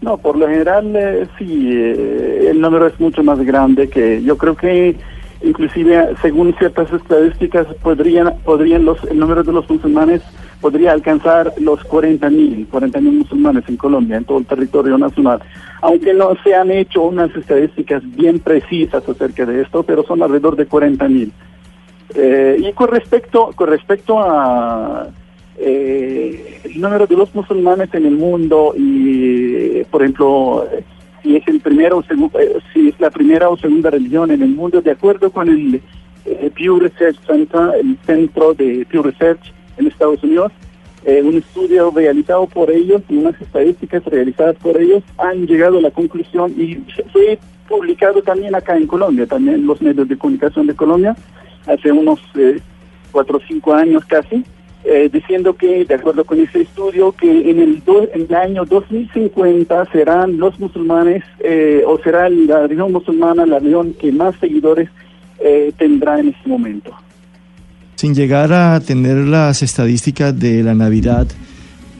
No, 0.00 0.16
por 0.16 0.36
lo 0.36 0.46
general 0.46 0.94
eh, 0.94 1.26
sí, 1.38 1.70
eh, 1.72 2.48
el 2.50 2.60
número 2.60 2.86
es 2.86 2.98
mucho 3.00 3.24
más 3.24 3.40
grande 3.40 3.88
que 3.88 4.22
yo 4.22 4.38
creo 4.38 4.56
que 4.56 4.96
inclusive 5.42 6.14
según 6.20 6.54
ciertas 6.58 6.92
estadísticas 6.92 7.66
podrían 7.82 8.34
podrían 8.44 8.84
los 8.84 9.02
el 9.04 9.18
número 9.18 9.42
de 9.42 9.52
los 9.52 9.68
musulmanes 9.70 10.22
podría 10.60 10.92
alcanzar 10.92 11.52
los 11.58 11.82
40 11.84 12.28
mil 12.30 12.66
40 12.68 13.00
mil 13.00 13.18
musulmanes 13.18 13.64
en 13.68 13.76
Colombia 13.76 14.16
en 14.16 14.24
todo 14.24 14.38
el 14.38 14.46
territorio 14.46 14.98
nacional. 14.98 15.40
Aunque 15.80 16.12
no 16.12 16.34
se 16.42 16.54
han 16.54 16.70
hecho 16.72 17.02
unas 17.02 17.34
estadísticas 17.36 18.02
bien 18.16 18.40
precisas 18.40 19.08
acerca 19.08 19.46
de 19.46 19.62
esto 19.62 19.82
pero 19.84 20.02
son 20.04 20.22
alrededor 20.22 20.56
de 20.56 20.66
40 20.66 21.08
mil. 21.08 21.32
Eh, 22.14 22.56
y 22.58 22.72
con 22.72 22.88
respecto 22.88 23.50
con 23.54 23.68
respecto 23.68 24.18
a 24.18 25.08
eh, 25.58 26.60
el 26.64 26.80
número 26.80 27.06
de 27.06 27.16
los 27.16 27.32
musulmanes 27.34 27.92
en 27.94 28.06
el 28.06 28.16
mundo 28.16 28.74
y 28.76 29.84
por 29.84 30.02
ejemplo 30.02 30.66
si 31.22 31.36
es 31.36 31.46
el 31.48 31.60
primero 31.60 31.98
o 31.98 32.02
segu- 32.02 32.30
eh, 32.40 32.58
si 32.72 32.88
es 32.88 33.00
la 33.00 33.10
primera 33.10 33.48
o 33.48 33.56
segunda 33.56 33.90
religión 33.90 34.30
en 34.30 34.42
el 34.42 34.50
mundo. 34.50 34.80
De 34.80 34.90
acuerdo 34.92 35.30
con 35.30 35.48
el 35.48 35.80
eh, 36.24 36.50
Pew 36.54 36.78
Research 36.78 37.18
Center 37.26 37.70
el 37.80 37.96
centro 38.06 38.54
de 38.54 38.86
Pew 38.90 39.02
Research 39.02 39.52
en 39.78 39.86
Estados 39.86 40.22
Unidos 40.22 40.52
eh, 41.04 41.22
un 41.22 41.36
estudio 41.36 41.92
realizado 41.94 42.46
por 42.48 42.70
ellos 42.70 43.02
y 43.08 43.16
unas 43.16 43.40
estadísticas 43.40 44.04
realizadas 44.04 44.56
por 44.56 44.76
ellos 44.76 45.02
han 45.18 45.46
llegado 45.46 45.78
a 45.78 45.80
la 45.80 45.90
conclusión 45.92 46.52
y 46.58 46.76
fue 47.12 47.38
publicado 47.68 48.20
también 48.22 48.54
acá 48.56 48.76
en 48.76 48.86
Colombia 48.88 49.26
también 49.26 49.56
en 49.60 49.66
los 49.66 49.80
medios 49.80 50.08
de 50.08 50.18
comunicación 50.18 50.66
de 50.66 50.74
Colombia 50.74 51.16
hace 51.66 51.92
unos 51.92 52.18
eh, 52.34 52.58
cuatro 53.12 53.38
o 53.38 53.40
cinco 53.46 53.72
años 53.72 54.04
casi 54.06 54.44
eh, 54.84 55.10
diciendo 55.12 55.54
que, 55.56 55.84
de 55.84 55.94
acuerdo 55.94 56.24
con 56.24 56.40
ese 56.40 56.62
estudio, 56.62 57.12
que 57.12 57.50
en 57.50 57.58
el, 57.60 57.84
do- 57.84 58.08
en 58.14 58.22
el 58.28 58.34
año 58.34 58.64
2050 58.64 59.86
serán 59.92 60.38
los 60.38 60.58
musulmanes, 60.58 61.22
eh, 61.40 61.82
o 61.86 61.98
será 62.02 62.28
la 62.28 62.62
religión 62.62 62.92
musulmana 62.92 63.44
la 63.46 63.58
religión 63.58 63.94
que 64.00 64.12
más 64.12 64.34
seguidores 64.40 64.88
eh, 65.40 65.72
tendrá 65.76 66.18
en 66.20 66.28
este 66.28 66.48
momento. 66.48 66.92
Sin 67.96 68.14
llegar 68.14 68.52
a 68.52 68.78
tener 68.80 69.16
las 69.16 69.62
estadísticas 69.62 70.38
de 70.38 70.62
la 70.62 70.74
Navidad, 70.74 71.26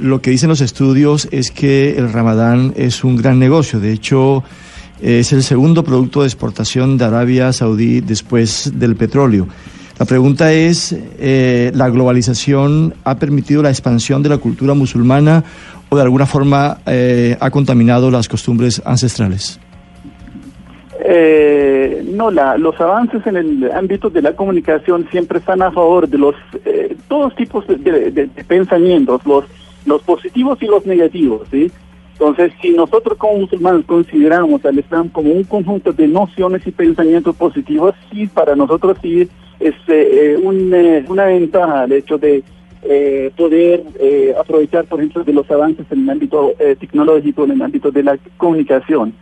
lo 0.01 0.21
que 0.23 0.31
dicen 0.31 0.49
los 0.49 0.61
estudios 0.61 1.29
es 1.33 1.51
que 1.51 1.97
el 1.99 2.13
Ramadán 2.13 2.73
es 2.77 3.03
un 3.03 3.17
gran 3.17 3.39
negocio. 3.41 3.81
De 3.81 3.93
hecho, 3.93 4.45
es 5.03 5.33
el 5.33 5.43
segundo 5.43 5.83
producto 5.83 6.21
de 6.21 6.29
exportación 6.29 6.99
de 6.99 7.05
Arabia 7.05 7.53
Saudí 7.53 8.01
después 8.01 8.73
del 8.79 8.95
petróleo. 8.95 9.49
La 9.99 10.07
pregunta 10.07 10.53
es, 10.53 10.97
eh, 11.19 11.73
¿la 11.75 11.89
globalización 11.91 12.95
ha 13.05 13.17
permitido 13.17 13.63
la 13.63 13.71
expansión 13.71 14.23
de 14.23 14.29
la 14.29 14.39
cultura 14.39 14.75
musulmana 14.75 15.43
o 15.89 15.97
de 15.97 16.03
alguna 16.03 16.25
forma 16.27 16.79
eh, 16.87 17.37
ha 17.41 17.51
contaminado 17.51 18.11
las 18.11 18.29
costumbres 18.29 18.81
ancestrales? 18.85 19.59
Eh, 21.05 22.05
no, 22.15 22.31
la, 22.31 22.57
los 22.59 22.79
avances 22.81 23.27
en 23.27 23.37
el 23.37 23.71
ámbito 23.73 24.11
de 24.11 24.23
la 24.23 24.35
comunicación 24.37 25.09
siempre 25.11 25.39
están 25.39 25.63
a 25.63 25.71
favor 25.73 26.09
de 26.09 26.19
los 26.19 26.35
eh, 26.65 26.97
todos 27.09 27.35
tipos 27.35 27.67
de, 27.67 27.77
de- 28.11 28.27
pensamientos, 28.45 29.21
los 29.25 29.45
los 29.87 30.03
positivos 30.03 30.59
y 30.61 30.67
los 30.67 30.85
negativos, 30.85 31.49
¿sí? 31.51 31.71
Entonces, 32.19 32.53
si 32.61 32.71
nosotros 32.71 33.17
como 33.17 33.39
musulmanes 33.39 33.87
consideramos 33.87 34.65
al 34.65 34.79
Islam 34.79 35.09
como 35.09 35.31
un 35.31 35.45
conjunto 35.45 35.93
de 35.93 36.09
nociones 36.09 36.67
y 36.67 36.73
pensamientos 36.73 37.37
positivos, 37.37 37.95
sí, 38.11 38.27
para 38.27 38.57
nosotros 38.57 38.99
sí 39.01 39.29
es 39.61 39.75
eh, 39.87 40.35
eh, 40.37 40.41
un, 40.43 40.75
eh, 40.75 41.05
una 41.09 41.27
ventaja 41.27 41.85
el 41.85 41.93
hecho 41.93 42.19
de 42.19 42.43
eh, 42.83 43.31
poder 43.37 43.83
eh, 44.01 44.35
aprovechar, 44.39 44.85
por 44.87 44.99
ejemplo, 44.99 45.23
de 45.23 45.33
los 45.33 45.49
avances 45.51 45.87
en 45.91 46.03
el 46.03 46.11
ámbito 46.11 46.55
eh, 46.59 46.77
tecnológico, 46.79 47.45
en 47.45 47.53
el 47.53 47.63
ámbito 47.63 47.91
de 47.91 48.03
la 48.03 48.19
comunicación. 48.37 49.15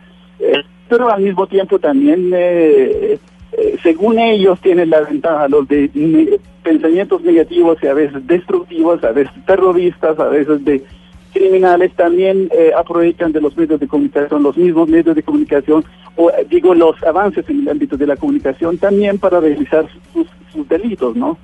Pero 0.89 1.09
al 1.11 1.21
mismo 1.21 1.45
tiempo 1.47 1.79
también, 1.79 2.31
según 3.83 4.19
ellos, 4.19 4.59
tienen 4.61 4.89
la 4.89 5.01
ventaja 5.01 5.47
los 5.49 5.67
de 5.67 6.39
pensamientos 6.63 7.21
negativos 7.23 7.77
y 7.81 7.87
a 7.87 7.93
veces 7.93 8.25
destructivos, 8.27 9.03
a 9.03 9.11
veces 9.11 9.33
terroristas, 9.45 10.17
a 10.19 10.29
veces 10.29 10.63
de 10.63 10.83
criminales, 11.37 11.91
también 11.95 12.49
eh, 12.51 12.71
aprovechan 12.75 13.31
de 13.31 13.41
los 13.41 13.55
medios 13.55 13.79
de 13.79 13.87
comunicación, 13.87 14.43
los 14.43 14.57
mismos 14.57 14.89
medios 14.89 15.15
de 15.15 15.23
comunicación, 15.23 15.85
o 16.15 16.29
eh, 16.29 16.45
digo, 16.49 16.73
los 16.73 17.01
avances 17.03 17.47
en 17.49 17.61
el 17.61 17.69
ámbito 17.69 17.95
de 17.97 18.07
la 18.07 18.15
comunicación 18.15 18.77
también 18.77 19.17
para 19.19 19.39
realizar 19.39 19.85
sus, 20.13 20.27
sus 20.51 20.67
delitos, 20.67 21.15
¿no? 21.15 21.37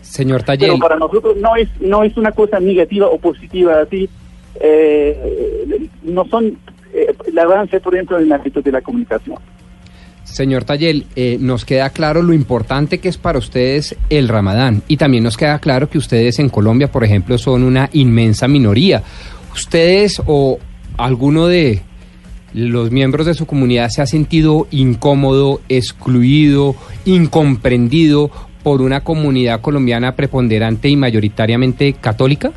Señor 0.00 0.42
Pero 0.44 0.58
Tayel, 0.58 0.78
para 0.80 0.96
nosotros 0.96 1.36
no 1.36 1.54
es 1.56 1.68
no 1.80 2.02
es 2.02 2.16
una 2.16 2.32
cosa 2.32 2.58
negativa 2.58 3.06
o 3.06 3.18
positiva 3.18 3.80
así. 3.80 4.08
eh, 4.60 5.88
no 6.02 6.24
son 6.26 6.58
eh, 6.92 7.14
el 7.26 7.38
avance, 7.38 7.80
por 7.80 7.94
ejemplo, 7.94 8.18
en 8.18 8.24
el 8.24 8.32
ámbito 8.32 8.60
de 8.60 8.72
la 8.72 8.80
comunicación. 8.80 9.36
Señor 10.32 10.64
Tayel, 10.64 11.06
eh, 11.16 11.36
nos 11.40 11.64
queda 11.64 11.90
claro 11.90 12.22
lo 12.22 12.32
importante 12.32 12.98
que 12.98 13.08
es 13.08 13.18
para 13.18 13.38
ustedes 13.38 13.96
el 14.08 14.28
Ramadán 14.28 14.82
y 14.88 14.96
también 14.96 15.24
nos 15.24 15.36
queda 15.36 15.58
claro 15.58 15.90
que 15.90 15.98
ustedes 15.98 16.38
en 16.38 16.48
Colombia, 16.48 16.90
por 16.90 17.04
ejemplo, 17.04 17.38
son 17.38 17.62
una 17.62 17.90
inmensa 17.92 18.48
minoría. 18.48 19.02
¿Ustedes 19.54 20.22
o 20.26 20.58
alguno 20.96 21.46
de 21.46 21.82
los 22.52 22.90
miembros 22.90 23.26
de 23.26 23.34
su 23.34 23.46
comunidad 23.46 23.88
se 23.90 24.02
ha 24.02 24.06
sentido 24.06 24.66
incómodo, 24.70 25.60
excluido, 25.68 26.74
incomprendido 27.04 28.30
por 28.62 28.82
una 28.82 29.02
comunidad 29.02 29.60
colombiana 29.60 30.16
preponderante 30.16 30.88
y 30.88 30.96
mayoritariamente 30.96 31.94
católica? 31.94 32.52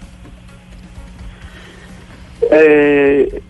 Eh, 2.51 3.41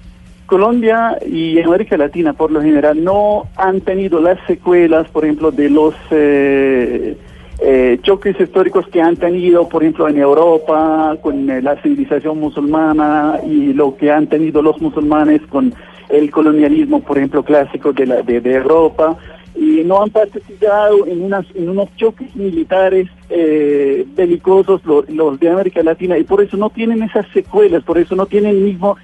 Colombia 0.45 1.17
y 1.25 1.59
América 1.62 1.97
Latina, 1.97 2.33
por 2.33 2.51
lo 2.51 2.62
general, 2.62 3.03
no 3.03 3.47
han 3.55 3.81
tenido 3.81 4.21
las 4.21 4.38
secuelas, 4.45 5.07
por 5.09 5.23
ejemplo, 5.25 5.51
de 5.51 5.69
los 5.69 5.95
eh, 6.12 7.17
eh, 7.59 8.00
choques 8.01 8.39
históricos 8.39 8.88
que 8.88 9.01
han 9.01 9.15
tenido, 9.15 9.67
por 9.69 9.83
ejemplo, 9.83 10.07
en 10.07 10.17
Europa, 10.17 11.15
con 11.21 11.50
eh, 11.50 11.62
la 11.62 11.81
civilización 11.81 12.39
musulmana 12.39 13.39
y 13.45 13.73
lo 13.73 13.95
que 13.95 14.12
han 14.12 14.27
tenido 14.27 14.62
los 14.62 14.81
musulmanes 14.81 15.41
con 15.50 15.73
el 16.09 16.29
colonialismo, 16.29 17.01
por 17.01 17.17
ejemplo, 17.17 17.43
clásico 17.43 17.93
de, 17.93 18.05
la, 18.05 18.21
de, 18.21 18.53
Europa. 18.53 19.17
Y 19.55 19.73
y 19.73 19.83
no 19.83 20.01
han 20.01 20.09
participado 20.09 21.05
en, 21.07 21.21
unas, 21.21 21.45
en 21.55 21.69
unos 21.69 21.95
choques 21.95 22.35
militares 22.35 23.07
eh, 23.29 24.05
belicosos 24.15 24.83
los, 24.85 25.09
los 25.09 25.39
de 25.39 25.50
América 25.50 25.81
Latina 25.83 26.17
y 26.17 26.23
por 26.23 26.41
eso 26.41 26.57
no 26.57 26.69
tienen 26.69 27.03
esas 27.03 27.25
secuelas, 27.33 27.83
por 27.83 27.97
eso 27.97 28.15
no 28.15 28.25
tienen 28.25 28.57
el 28.57 28.62
mismo, 28.62 28.97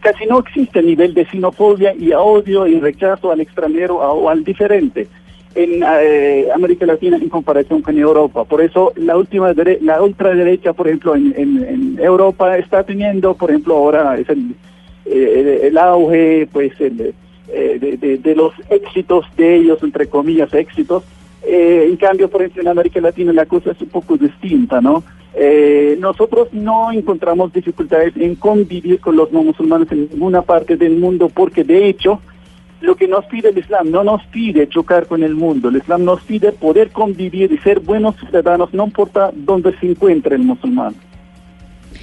casi 0.00 0.26
no 0.26 0.38
existe 0.40 0.78
el 0.80 0.86
nivel 0.86 1.14
de 1.14 1.24
xenofobia 1.26 1.94
y 1.94 2.12
odio 2.12 2.66
y 2.66 2.78
rechazo 2.80 3.30
al 3.32 3.40
extranjero 3.40 3.96
o 3.96 4.28
al 4.28 4.44
diferente 4.44 5.08
en 5.56 5.82
eh, 5.82 6.48
América 6.54 6.84
Latina 6.84 7.16
en 7.16 7.28
comparación 7.30 7.80
con 7.80 7.98
Europa. 7.98 8.44
Por 8.44 8.60
eso 8.60 8.92
la 8.96 9.16
última 9.16 9.52
dere- 9.54 9.78
la 9.80 10.02
ultraderecha, 10.02 10.74
por 10.74 10.86
ejemplo, 10.86 11.16
en, 11.16 11.98
Europa 11.98 12.58
está 12.58 12.84
teniendo, 12.84 13.34
por 13.34 13.50
ejemplo, 13.50 13.74
ahora 13.74 14.18
es 14.18 14.28
el, 14.28 14.54
eh, 15.06 15.72
auge, 15.80 16.46
pues, 16.52 16.78
el, 16.78 17.14
eh, 17.48 18.18
de, 18.22 18.34
los 18.34 18.52
éxitos 18.68 19.24
de 19.38 19.56
ellos, 19.56 19.82
entre 19.82 20.06
comillas, 20.08 20.52
éxitos. 20.52 21.04
En 21.48 21.96
cambio, 21.96 22.28
por 22.28 22.42
ejemplo, 22.42 22.62
en 22.62 22.68
América 22.68 23.00
Latina 23.00 23.32
la 23.32 23.46
cosa 23.46 23.70
es 23.70 23.80
un 23.80 23.88
poco 23.88 24.16
distinta, 24.18 24.80
¿no? 24.80 25.04
Eh, 25.38 25.98
nosotros 26.00 26.48
no 26.52 26.90
encontramos 26.90 27.52
dificultades 27.52 28.16
en 28.16 28.36
convivir 28.36 29.00
con 29.00 29.16
los 29.16 29.30
no 29.32 29.42
musulmanes 29.42 29.92
en 29.92 30.08
ninguna 30.10 30.40
parte 30.40 30.78
del 30.78 30.96
mundo 30.96 31.28
porque, 31.28 31.62
de 31.62 31.88
hecho, 31.88 32.20
lo 32.80 32.96
que 32.96 33.06
nos 33.06 33.26
pide 33.26 33.50
el 33.50 33.58
Islam 33.58 33.90
no 33.90 34.02
nos 34.02 34.24
pide 34.28 34.66
chocar 34.66 35.06
con 35.06 35.22
el 35.22 35.34
mundo, 35.34 35.68
el 35.68 35.76
Islam 35.76 36.04
nos 36.04 36.22
pide 36.22 36.52
poder 36.52 36.90
convivir 36.90 37.52
y 37.52 37.58
ser 37.58 37.80
buenos 37.80 38.16
ciudadanos, 38.16 38.72
no 38.72 38.84
importa 38.86 39.30
dónde 39.34 39.78
se 39.78 39.90
encuentre 39.90 40.36
el 40.36 40.42
musulmán. 40.42 40.94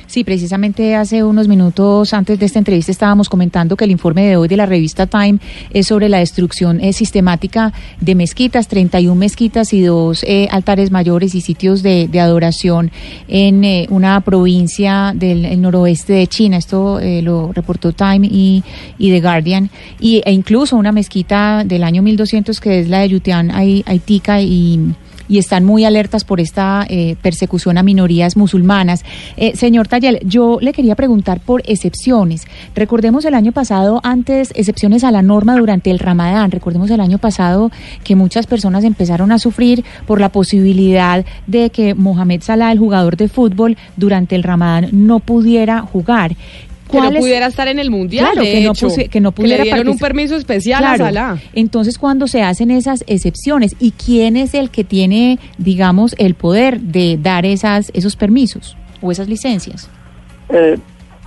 Sí, 0.08 0.24
precisamente 0.24 0.96
hace 0.96 1.24
unos 1.24 1.48
minutos 1.48 2.14
antes 2.14 2.38
de 2.38 2.46
esta 2.46 2.60
entrevista 2.60 2.92
estábamos 2.92 3.30
comentando 3.30 3.76
que 3.76 3.86
el 3.86 3.90
informe 3.90 4.24
de 4.28 4.38
hoy 4.38 4.48
de 4.48 4.58
la 4.58 4.68
revista 4.68 5.08
Time 5.08 5.40
es 5.72 5.88
sobre 5.88 6.08
la 6.08 6.20
destrucción 6.20 6.80
eh, 6.82 6.94
sistemática 6.94 7.74
de 8.00 8.14
mezquitas, 8.14 8.68
31 8.68 9.16
mezquitas 9.16 9.74
y 9.74 9.82
dos 9.82 10.24
eh, 10.28 10.48
altares 10.52 10.92
mayores 10.92 11.34
y 11.34 11.42
sitios 11.42 11.82
de, 11.82 12.08
adoración 12.20 12.92
en 13.28 13.64
eh, 13.64 13.88
una 13.90 14.22
provincia 14.22 15.14
del 15.16 15.46
el 15.46 15.62
noroeste 15.62 16.14
de 16.14 16.28
China. 16.28 16.58
Esto 16.58 17.00
eh, 17.00 17.24
lo 17.24 17.52
reportó 17.52 17.92
Time 17.92 18.28
y, 18.30 18.64
The 19.00 19.20
Guardian. 19.20 19.72
Y, 20.00 20.22
e 20.26 20.32
incluso 20.32 20.76
una 20.76 20.92
mezquita 20.92 21.64
del 21.66 21.84
año 21.84 22.04
1200 22.04 22.60
que 22.60 22.82
es 22.82 22.88
la 22.88 23.00
de 23.00 23.10
Yutian 23.10 23.50
Ai- 23.50 23.84
Aitika 23.88 24.42
y 24.42 24.94
y 25.34 25.40
están 25.40 25.66
muy 25.66 25.84
alertas 25.84 26.26
por 26.26 26.40
esta 26.40 26.86
eh, 26.88 27.16
persecución 27.24 27.80
a 27.80 27.84
minorías 27.84 28.38
musulmanas. 28.38 29.04
Eh, 29.36 29.56
señor 29.56 29.88
Tayel, 29.88 30.20
yo 30.24 30.60
le 30.62 30.74
quería 30.74 30.94
preguntar 30.94 31.40
por 31.40 31.64
excepciones. 31.66 32.46
Recordemos 32.76 33.26
el 33.26 33.34
año 33.34 33.52
pasado, 33.52 34.00
antes, 34.04 34.54
excepciones 34.54 35.04
a 35.04 35.10
la 35.10 35.24
norma 35.24 35.58
durante 35.58 35.90
el 35.90 35.98
Ramadán. 35.98 36.52
Recordemos 36.52 36.92
el 36.92 37.02
año 37.02 37.18
pasado 37.18 37.72
que 38.04 38.16
muchas 38.16 38.46
personas 38.46 38.84
empezaron 38.84 39.32
a 39.32 39.40
sufrir 39.40 39.84
por 40.06 40.22
la 40.22 40.30
posibilidad 40.30 41.26
de 41.48 41.72
que 41.72 41.96
Mohamed 41.96 42.44
Salah, 42.44 42.72
el 42.72 42.78
jugador 42.78 43.18
de 43.18 43.28
fútbol, 43.28 43.76
durante 43.98 44.36
el 44.36 44.44
Ramadán 44.44 44.90
no 44.92 45.20
pudiera 45.20 45.82
jugar. 45.82 46.36
Que 46.94 46.98
no 47.00 47.04
¿Cuál 47.06 47.16
es- 47.18 47.22
pudiera 47.22 47.48
estar 47.48 47.68
en 47.68 47.80
el 47.80 47.90
mundial. 47.92 48.26
Claro, 48.32 48.42
de 48.46 48.52
que 48.54 48.62
no 48.62 48.72
hecho. 48.72 48.88
pusi- 48.88 49.10
que 49.10 49.20
no 49.20 49.30
le 49.30 49.34
pudiera 49.34 49.64
dieron 49.64 49.88
un 49.90 49.98
permiso 49.98 50.36
especial 50.36 50.80
Claro. 50.80 51.04
a 51.06 51.08
Salah. 51.08 51.38
Entonces, 51.54 51.98
cuando 51.98 52.28
se 52.28 52.42
hacen 52.44 52.72
esas 52.72 53.04
excepciones, 53.08 53.76
¿y 53.80 53.92
quién 53.92 54.38
es 54.38 54.54
el 54.54 54.70
que 54.70 54.84
tiene, 54.84 55.40
digamos, 55.58 56.16
el 56.20 56.36
poder 56.36 56.80
de 56.80 57.18
dar 57.22 57.46
esas, 57.46 57.92
esos 57.94 58.16
permisos 58.16 58.78
o 59.02 59.12
esas 59.12 59.28
licencias? 59.28 59.90
Eh, 60.50 60.78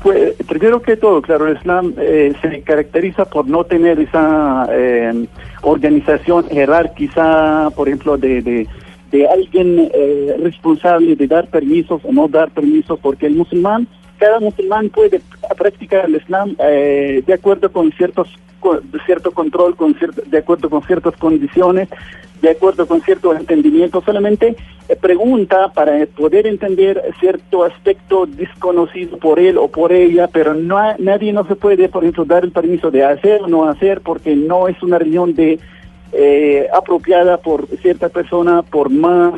pues, 0.02 0.34
primero 0.46 0.80
que 0.80 0.96
todo, 0.96 1.20
claro, 1.20 1.48
el 1.48 1.56
Islam 1.56 1.94
eh, 1.98 2.32
se 2.40 2.60
caracteriza 2.62 3.24
por 3.24 3.48
no 3.48 3.64
tener 3.64 3.98
esa 3.98 4.68
eh, 4.70 5.26
organización 5.62 6.46
jerárquica, 6.48 7.70
por 7.74 7.88
ejemplo, 7.88 8.16
de, 8.16 8.40
de, 8.42 8.66
de 9.10 9.28
alguien 9.28 9.88
eh, 9.92 10.36
responsable 10.42 11.16
de 11.16 11.26
dar 11.26 11.48
permisos 11.48 12.00
o 12.04 12.12
no 12.12 12.28
dar 12.28 12.50
permisos, 12.50 12.98
porque 13.00 13.26
el 13.26 13.34
musulmán, 13.34 13.86
cada 14.18 14.40
musulmán 14.40 14.88
puede 14.88 15.20
practicar 15.56 16.06
el 16.06 16.16
Islam 16.16 16.56
eh, 16.58 17.22
de 17.26 17.32
acuerdo 17.32 17.70
con 17.70 17.92
ciertos 17.92 18.28
con 18.60 18.80
cierto 19.04 19.30
control, 19.30 19.76
con 19.76 19.94
cierto, 19.94 20.22
de 20.26 20.38
acuerdo 20.38 20.68
con 20.68 20.82
ciertas 20.82 21.16
condiciones, 21.16 21.88
de 22.40 22.50
acuerdo 22.50 22.86
con 22.86 23.00
cierto 23.00 23.34
entendimiento, 23.34 24.02
solamente 24.04 24.56
eh, 24.88 24.96
pregunta 24.96 25.72
para 25.72 26.04
poder 26.06 26.46
entender 26.46 27.02
cierto 27.20 27.64
aspecto 27.64 28.26
desconocido 28.26 29.18
por 29.18 29.38
él 29.38 29.58
o 29.58 29.68
por 29.68 29.92
ella, 29.92 30.28
pero 30.28 30.54
no 30.54 30.78
nadie 30.98 31.32
no 31.32 31.46
se 31.46 31.56
puede, 31.56 31.88
por 31.88 32.02
ejemplo, 32.02 32.24
dar 32.24 32.44
el 32.44 32.52
permiso 32.52 32.90
de 32.90 33.04
hacer 33.04 33.42
o 33.42 33.48
no 33.48 33.68
hacer 33.68 34.00
porque 34.00 34.34
no 34.34 34.68
es 34.68 34.82
una 34.82 34.98
religión 34.98 35.34
de 35.34 35.58
eh, 36.12 36.66
apropiada 36.72 37.36
por 37.38 37.66
cierta 37.82 38.08
persona 38.08 38.62
por 38.62 38.90
más 38.90 39.34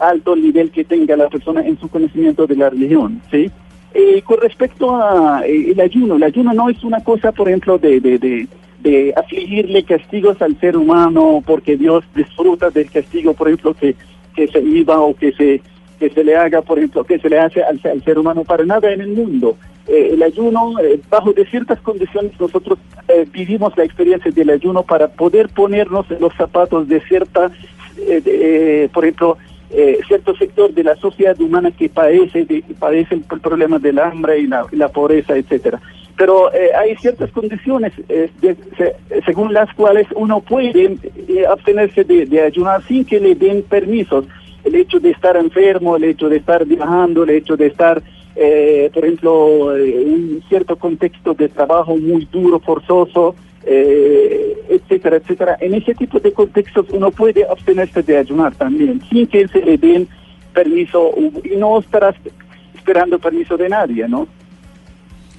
alto 0.00 0.36
nivel 0.36 0.70
que 0.70 0.84
tenga 0.84 1.16
la 1.16 1.28
persona 1.28 1.66
en 1.66 1.78
su 1.78 1.88
conocimiento 1.88 2.46
de 2.46 2.56
la 2.56 2.70
religión, 2.70 3.22
¿sí? 3.30 3.50
Eh, 3.94 4.20
con 4.22 4.38
respecto 4.40 4.94
a 4.96 5.42
eh, 5.46 5.70
el 5.72 5.80
ayuno, 5.80 6.16
el 6.16 6.22
ayuno 6.22 6.52
no 6.52 6.68
es 6.68 6.84
una 6.84 7.02
cosa, 7.02 7.32
por 7.32 7.48
ejemplo, 7.48 7.78
de, 7.78 8.00
de, 8.00 8.18
de, 8.18 8.46
de 8.80 9.14
afligirle 9.16 9.82
castigos 9.82 10.40
al 10.42 10.60
ser 10.60 10.76
humano 10.76 11.42
porque 11.44 11.76
Dios 11.76 12.04
disfruta 12.14 12.68
del 12.70 12.90
castigo, 12.90 13.32
por 13.32 13.48
ejemplo, 13.48 13.72
que, 13.74 13.96
que 14.34 14.46
se 14.48 14.60
iba 14.60 15.00
o 15.00 15.14
que 15.14 15.32
se 15.32 15.62
que 15.98 16.10
se 16.10 16.22
le 16.22 16.36
haga, 16.36 16.62
por 16.62 16.78
ejemplo, 16.78 17.02
que 17.02 17.18
se 17.18 17.28
le 17.28 17.40
hace 17.40 17.60
al, 17.60 17.80
ser 17.80 18.20
humano 18.20 18.44
para 18.44 18.64
nada 18.64 18.92
en 18.92 19.00
el 19.00 19.08
mundo. 19.08 19.56
Eh, 19.88 20.10
el 20.12 20.22
ayuno, 20.22 20.78
eh, 20.78 21.00
bajo 21.10 21.32
de 21.32 21.44
ciertas 21.46 21.80
condiciones, 21.80 22.30
nosotros 22.38 22.78
vivimos 23.32 23.76
la 23.76 23.82
experiencia 23.82 24.30
del 24.30 24.50
ayuno 24.50 24.84
para 24.84 25.08
poder 25.08 25.48
ponernos 25.48 26.08
en 26.12 26.20
los 26.20 26.32
zapatos 26.34 26.86
de 26.86 27.00
cierta, 27.00 27.50
de, 27.96 28.88
por 28.92 29.04
ejemplo, 29.04 29.38
eh, 29.70 29.98
cierto 30.06 30.34
sector 30.36 30.72
de 30.72 30.84
la 30.84 30.96
sociedad 30.96 31.38
humana 31.40 31.70
que 31.70 31.88
padece, 31.88 32.44
de, 32.44 32.64
padece 32.78 33.16
el, 33.16 33.24
el 33.30 33.40
problema 33.40 33.78
del 33.78 33.98
hambre 33.98 34.38
y 34.38 34.46
la, 34.46 34.88
pobreza, 34.88 35.36
etcétera. 35.36 35.80
Pero 36.16 36.52
eh, 36.52 36.70
hay 36.74 36.96
ciertas 36.96 37.30
condiciones 37.30 37.92
eh, 38.08 38.28
según 39.24 39.52
las 39.52 39.72
cuales 39.74 40.06
uno 40.16 40.40
puede 40.40 40.96
eh, 41.28 41.46
abstenerse 41.46 42.02
de, 42.02 42.26
de 42.26 42.42
ayunar 42.42 42.82
sin 42.86 43.04
que 43.04 43.20
le 43.20 43.34
den 43.34 43.62
permisos. 43.62 44.24
El 44.64 44.74
hecho 44.74 44.98
de 44.98 45.10
estar 45.10 45.36
enfermo, 45.36 45.96
el 45.96 46.04
hecho 46.04 46.28
de 46.28 46.38
estar 46.38 46.64
viajando, 46.64 47.22
el 47.22 47.30
hecho 47.30 47.56
de 47.56 47.66
estar, 47.66 48.02
eh, 48.34 48.90
por 48.92 49.04
ejemplo, 49.04 49.76
en 49.76 50.42
cierto 50.48 50.76
contexto 50.76 51.34
de 51.34 51.48
trabajo 51.48 51.96
muy 51.96 52.26
duro, 52.30 52.58
forzoso, 52.58 53.36
eh, 53.70 54.56
etcétera, 54.70 55.16
etcétera. 55.16 55.58
En 55.60 55.74
ese 55.74 55.94
tipo 55.94 56.18
de 56.18 56.32
contextos 56.32 56.86
uno 56.90 57.10
puede 57.10 57.44
abstenerse 57.48 58.02
de 58.02 58.16
ayunar 58.16 58.54
también, 58.54 59.02
sin 59.10 59.26
que 59.26 59.46
se 59.48 59.60
le 59.60 59.76
den 59.76 60.08
permiso 60.54 61.12
y 61.44 61.56
no 61.56 61.78
estarás 61.78 62.14
esperando 62.74 63.18
permiso 63.18 63.56
de 63.56 63.68
nadie, 63.68 64.08
¿no? 64.08 64.26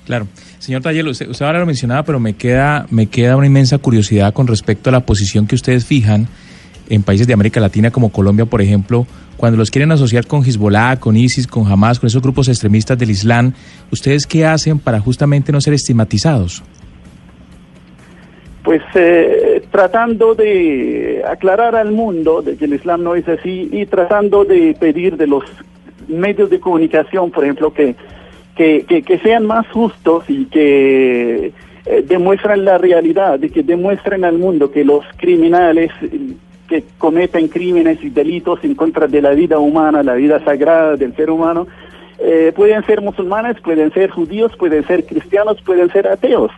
Claro. 0.05 0.27
Señor 0.59 0.81
Tayel, 0.81 1.07
usted, 1.07 1.29
usted 1.29 1.45
ahora 1.45 1.59
lo 1.59 1.65
mencionaba, 1.65 2.03
pero 2.03 2.19
me 2.19 2.33
queda, 2.33 2.85
me 2.89 3.07
queda 3.07 3.35
una 3.35 3.47
inmensa 3.47 3.77
curiosidad 3.79 4.33
con 4.33 4.45
respecto 4.47 4.89
a 4.89 4.93
la 4.93 4.99
posición 4.99 5.47
que 5.47 5.55
ustedes 5.55 5.85
fijan 5.85 6.27
en 6.89 7.03
países 7.03 7.27
de 7.27 7.33
América 7.33 7.59
Latina 7.59 7.91
como 7.91 8.09
Colombia, 8.09 8.45
por 8.45 8.61
ejemplo, 8.61 9.07
cuando 9.37 9.57
los 9.57 9.71
quieren 9.71 9.91
asociar 9.91 10.27
con 10.27 10.43
Hezbollah, 10.43 10.99
con 10.99 11.15
ISIS, 11.15 11.47
con 11.47 11.71
Hamas, 11.71 11.99
con 11.99 12.07
esos 12.07 12.21
grupos 12.21 12.47
extremistas 12.47 12.97
del 12.97 13.11
Islam, 13.11 13.53
¿ustedes 13.91 14.27
qué 14.27 14.45
hacen 14.45 14.79
para 14.79 14.99
justamente 14.99 15.51
no 15.51 15.61
ser 15.61 15.73
estigmatizados? 15.73 16.63
Pues 18.69 18.83
eh, 18.93 19.63
tratando 19.71 20.35
de 20.35 21.23
aclarar 21.27 21.75
al 21.75 21.91
mundo 21.91 22.43
de 22.43 22.55
que 22.55 22.65
el 22.65 22.75
Islam 22.75 23.01
no 23.01 23.15
es 23.15 23.27
así 23.27 23.67
y 23.71 23.87
tratando 23.87 24.45
de 24.45 24.77
pedir 24.79 25.17
de 25.17 25.25
los 25.25 25.43
medios 26.07 26.51
de 26.51 26.59
comunicación, 26.59 27.31
por 27.31 27.45
ejemplo, 27.45 27.73
que, 27.73 27.95
que, 28.55 28.85
que, 28.85 29.19
sean 29.23 29.47
más 29.47 29.67
justos 29.69 30.25
y 30.27 30.45
que 30.45 31.51
eh, 31.87 32.05
demuestren 32.07 32.63
la 32.63 32.77
realidad, 32.77 33.39
de 33.39 33.49
que 33.49 33.63
demuestren 33.63 34.23
al 34.23 34.37
mundo 34.37 34.69
que 34.69 34.85
los 34.85 35.03
criminales 35.17 35.91
que 36.67 36.83
cometen 36.99 37.47
crímenes 37.47 38.03
y 38.03 38.11
delitos 38.11 38.63
en 38.63 38.75
contra 38.75 39.07
de 39.07 39.23
la 39.23 39.31
vida 39.31 39.57
humana, 39.57 40.03
la 40.03 40.13
vida 40.13 40.45
sagrada 40.45 40.95
del 40.95 41.15
ser 41.15 41.31
humano, 41.31 41.65
eh, 42.19 42.53
pueden 42.55 42.85
ser 42.85 43.01
musulmanes, 43.01 43.59
pueden 43.61 43.91
ser 43.93 44.11
judíos, 44.11 44.51
pueden 44.59 44.85
ser 44.85 45.07
cristianos, 45.07 45.59
pueden 45.63 45.91
ser 45.91 46.07
ateos 46.07 46.51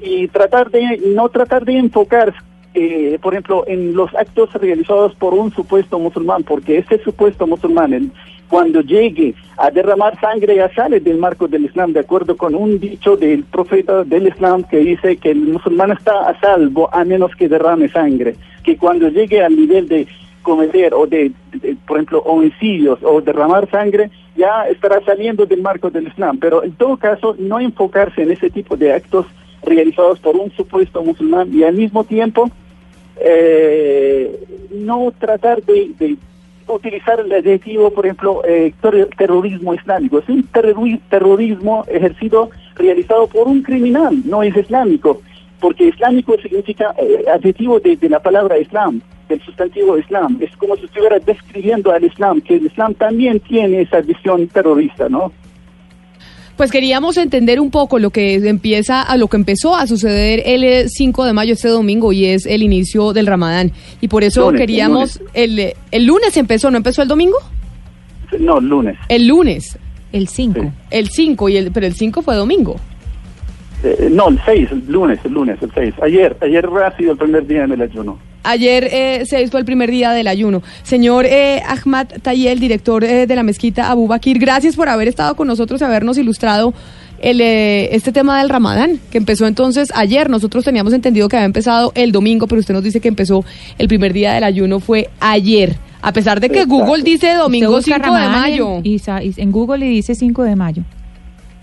y 0.00 0.28
tratar 0.28 0.70
de 0.70 1.00
no 1.14 1.28
tratar 1.28 1.64
de 1.64 1.78
enfocar 1.78 2.34
eh, 2.74 3.18
por 3.20 3.34
ejemplo 3.34 3.64
en 3.66 3.94
los 3.94 4.14
actos 4.14 4.52
realizados 4.54 5.14
por 5.14 5.34
un 5.34 5.52
supuesto 5.52 5.98
musulmán 5.98 6.44
porque 6.44 6.78
ese 6.78 7.02
supuesto 7.02 7.46
musulmán 7.46 8.12
cuando 8.48 8.80
llegue 8.80 9.34
a 9.56 9.70
derramar 9.70 10.18
sangre 10.20 10.56
ya 10.56 10.72
sale 10.74 11.00
del 11.00 11.18
marco 11.18 11.48
del 11.48 11.64
Islam 11.64 11.92
de 11.92 12.00
acuerdo 12.00 12.36
con 12.36 12.54
un 12.54 12.78
dicho 12.78 13.16
del 13.16 13.44
profeta 13.44 14.04
del 14.04 14.28
Islam 14.28 14.64
que 14.64 14.78
dice 14.78 15.16
que 15.16 15.30
el 15.30 15.40
musulmán 15.40 15.92
está 15.92 16.28
a 16.28 16.38
salvo 16.40 16.88
a 16.92 17.04
menos 17.04 17.34
que 17.36 17.48
derrame 17.48 17.88
sangre 17.88 18.36
que 18.62 18.76
cuando 18.76 19.08
llegue 19.08 19.42
al 19.42 19.56
nivel 19.56 19.88
de 19.88 20.06
cometer 20.42 20.94
o 20.94 21.06
de, 21.06 21.32
por 21.86 21.98
ejemplo, 21.98 22.20
homicidios 22.20 22.98
o 23.02 23.20
derramar 23.20 23.68
sangre, 23.70 24.10
ya 24.34 24.66
estará 24.68 24.98
saliendo 25.04 25.44
del 25.44 25.60
marco 25.60 25.90
del 25.90 26.06
Islam. 26.06 26.38
Pero 26.38 26.64
en 26.64 26.72
todo 26.72 26.96
caso, 26.96 27.36
no 27.38 27.60
enfocarse 27.60 28.22
en 28.22 28.30
ese 28.30 28.48
tipo 28.48 28.76
de 28.76 28.92
actos 28.92 29.26
realizados 29.62 30.18
por 30.20 30.36
un 30.36 30.50
supuesto 30.52 31.02
musulmán 31.02 31.50
y 31.52 31.62
al 31.64 31.74
mismo 31.74 32.04
tiempo 32.04 32.50
eh, 33.20 34.38
no 34.74 35.12
tratar 35.18 35.62
de, 35.62 36.16
utilizar 36.68 37.18
el 37.20 37.32
adjetivo, 37.32 37.90
por 37.90 38.04
ejemplo, 38.04 38.42
eh, 38.46 38.74
ter- 38.82 39.08
terrorismo 39.16 39.72
islámico. 39.74 40.18
Es 40.18 40.28
un 40.28 40.44
terrori- 40.52 41.00
terrorismo 41.08 41.84
ejercido, 41.88 42.50
realizado 42.76 43.26
por 43.26 43.48
un 43.48 43.62
criminal, 43.62 44.20
no 44.26 44.42
es 44.42 44.54
islámico, 44.54 45.22
porque 45.60 45.84
islámico 45.88 46.36
significa 46.42 46.94
eh, 46.98 47.24
adjetivo 47.34 47.80
de, 47.80 47.96
de 47.96 48.08
la 48.10 48.20
palabra 48.20 48.58
islam, 48.58 49.00
del 49.30 49.40
sustantivo 49.40 49.96
islam. 49.96 50.36
Es 50.40 50.54
como 50.58 50.76
si 50.76 50.84
estuviera 50.84 51.18
describiendo 51.18 51.90
al 51.90 52.04
islam, 52.04 52.40
que 52.42 52.56
el 52.56 52.66
islam 52.66 52.92
también 52.94 53.40
tiene 53.40 53.80
esa 53.80 54.00
visión 54.02 54.46
terrorista, 54.48 55.08
¿no? 55.08 55.32
Pues 56.58 56.72
queríamos 56.72 57.16
entender 57.18 57.60
un 57.60 57.70
poco 57.70 58.00
lo 58.00 58.10
que 58.10 58.34
empieza 58.34 59.00
a 59.00 59.16
lo 59.16 59.28
que 59.28 59.36
empezó 59.36 59.76
a 59.76 59.86
suceder 59.86 60.42
el 60.44 60.64
eh, 60.64 60.88
5 60.88 61.24
de 61.24 61.32
mayo 61.32 61.52
este 61.52 61.68
domingo 61.68 62.12
y 62.12 62.24
es 62.26 62.46
el 62.46 62.64
inicio 62.64 63.12
del 63.12 63.28
Ramadán 63.28 63.70
y 64.00 64.08
por 64.08 64.24
eso 64.24 64.40
Lunes, 64.40 64.60
el 64.60 64.66
queríamos 64.66 65.20
el, 65.34 65.56
eh, 65.60 65.76
el 65.92 66.04
lunes 66.04 66.36
empezó, 66.36 66.68
¿no 66.72 66.76
empezó 66.76 67.02
el 67.02 67.06
domingo? 67.06 67.36
No, 68.40 68.58
lunes. 68.58 68.98
El 69.08 69.28
lunes, 69.28 69.78
El 70.10 70.26
5. 70.26 70.72
el 70.90 71.08
5 71.08 71.48
y 71.48 71.56
el 71.58 71.70
pero 71.70 71.86
el 71.86 71.94
5 71.94 72.22
fue 72.22 72.34
domingo. 72.34 72.74
Eh, 73.84 74.08
no, 74.10 74.28
el 74.28 74.40
6, 74.44 74.68
el 74.72 74.84
lunes, 74.88 75.20
el 75.22 75.34
lunes, 75.34 75.62
el 75.62 75.70
6. 75.72 75.94
Ayer, 76.02 76.36
ayer 76.40 76.68
ha 76.84 76.96
sido 76.96 77.12
el 77.12 77.18
primer 77.18 77.46
día 77.46 77.68
del 77.68 77.82
ayuno. 77.82 78.18
Ayer 78.42 78.88
eh, 78.90 79.24
6 79.26 79.50
fue 79.50 79.60
el 79.60 79.66
primer 79.66 79.90
día 79.90 80.12
del 80.12 80.28
ayuno. 80.28 80.62
Señor 80.82 81.26
eh, 81.26 81.62
Ahmad 81.66 82.06
Tayel, 82.22 82.60
director 82.60 83.04
eh, 83.04 83.26
de 83.26 83.36
la 83.36 83.42
mezquita 83.42 83.90
Abu 83.90 84.06
Bakir, 84.06 84.38
gracias 84.38 84.76
por 84.76 84.88
haber 84.88 85.08
estado 85.08 85.34
con 85.36 85.46
nosotros 85.46 85.80
y 85.80 85.84
habernos 85.84 86.18
ilustrado 86.18 86.72
el, 87.20 87.40
eh, 87.40 87.94
este 87.94 88.12
tema 88.12 88.38
del 88.38 88.48
Ramadán, 88.48 89.00
que 89.10 89.18
empezó 89.18 89.46
entonces 89.46 89.90
ayer. 89.94 90.30
Nosotros 90.30 90.64
teníamos 90.64 90.92
entendido 90.92 91.28
que 91.28 91.36
había 91.36 91.46
empezado 91.46 91.92
el 91.94 92.12
domingo, 92.12 92.46
pero 92.46 92.60
usted 92.60 92.74
nos 92.74 92.84
dice 92.84 93.00
que 93.00 93.08
empezó 93.08 93.44
el 93.78 93.88
primer 93.88 94.12
día 94.12 94.32
del 94.32 94.44
ayuno 94.44 94.80
fue 94.80 95.10
ayer. 95.20 95.76
A 96.00 96.12
pesar 96.12 96.40
de 96.40 96.48
que 96.48 96.60
Exacto. 96.60 96.76
Google 96.76 97.02
dice 97.02 97.34
domingo 97.34 97.76
Usted 97.76 97.92
5 97.94 98.06
busca 98.06 98.20
de 98.20 98.28
mayo. 98.28 98.80
Y 98.84 98.96
y 98.96 99.34
en 99.36 99.50
Google 99.50 99.78
le 99.78 99.86
dice 99.86 100.14
5 100.14 100.44
de 100.44 100.54
mayo. 100.54 100.84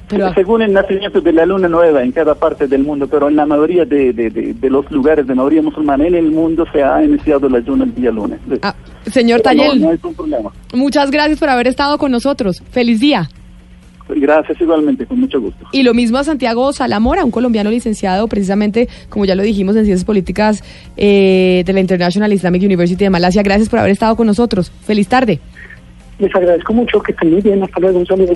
Pero- 0.08 0.34
Según 0.34 0.62
el 0.62 0.72
nacimiento 0.74 1.20
de 1.20 1.34
la 1.34 1.46
luna 1.46 1.68
nueva 1.68 2.04
en 2.04 2.12
cada 2.12 2.36
parte 2.36 2.68
del 2.68 2.84
mundo, 2.84 3.08
pero 3.08 3.28
en 3.28 3.36
la 3.36 3.46
mayoría 3.46 3.86
de, 3.86 4.13
de, 4.13 4.30
de, 4.30 4.54
de 4.54 4.70
los 4.70 4.89
lugares 4.91 5.26
de 5.26 5.34
mayoría 5.34 5.62
musulmana 5.63 6.06
en 6.06 6.13
el 6.15 6.32
mundo 6.32 6.65
se 6.72 6.84
ha 6.84 7.04
iniciado 7.04 7.48
el 7.48 7.56
ayuno 7.56 7.86
el 7.86 7.96
día 7.96 8.12
lunes. 8.12 8.39
Ah, 8.62 8.76
señor 9.12 9.39
no, 9.39 9.44
Tayel, 9.44 9.82
no 9.82 10.52
muchas 10.74 11.10
gracias 11.10 11.39
por 11.39 11.50
haber 11.50 11.68
estado 11.68 11.98
con 11.98 12.12
nosotros. 12.12 12.62
Feliz 12.72 13.00
día. 13.00 13.30
Gracias 14.08 14.62
igualmente, 14.62 15.08
con 15.08 15.20
mucho 15.20 15.41
gusto. 15.41 15.65
Y 15.72 15.82
lo 15.82 15.96
mismo 15.96 16.20
a 16.20 16.24
Santiago 16.24 16.72
Salamora, 16.74 17.26
un 17.26 17.32
colombiano 17.32 17.72
licenciado 17.72 18.28
precisamente, 18.28 18.88
como 19.10 19.26
ya 19.26 19.34
lo 19.34 19.41
dijimos, 19.41 19.76
en 19.76 19.86
Ciencias 19.86 20.06
Políticas 20.06 20.63
eh, 20.96 21.63
de 21.65 21.74
la 21.74 21.80
International 21.80 22.32
Islamic 22.32 22.62
University 22.62 23.04
de 23.04 23.10
Malasia. 23.10 23.41
Gracias 23.41 23.68
por 23.70 23.80
haber 23.80 23.91
estado 23.91 24.15
con 24.15 24.28
nosotros. 24.28 24.72
Feliz 24.84 25.08
tarde. 25.08 25.39
Les 26.20 26.34
agradezco 26.36 26.74
mucho, 26.74 27.02
que 27.02 27.13
estén 27.13 27.32
muy 27.32 27.41
bien. 27.41 27.63
Hasta 27.63 27.80
luego, 27.80 27.98
un 27.98 28.06
saludo. 28.06 28.34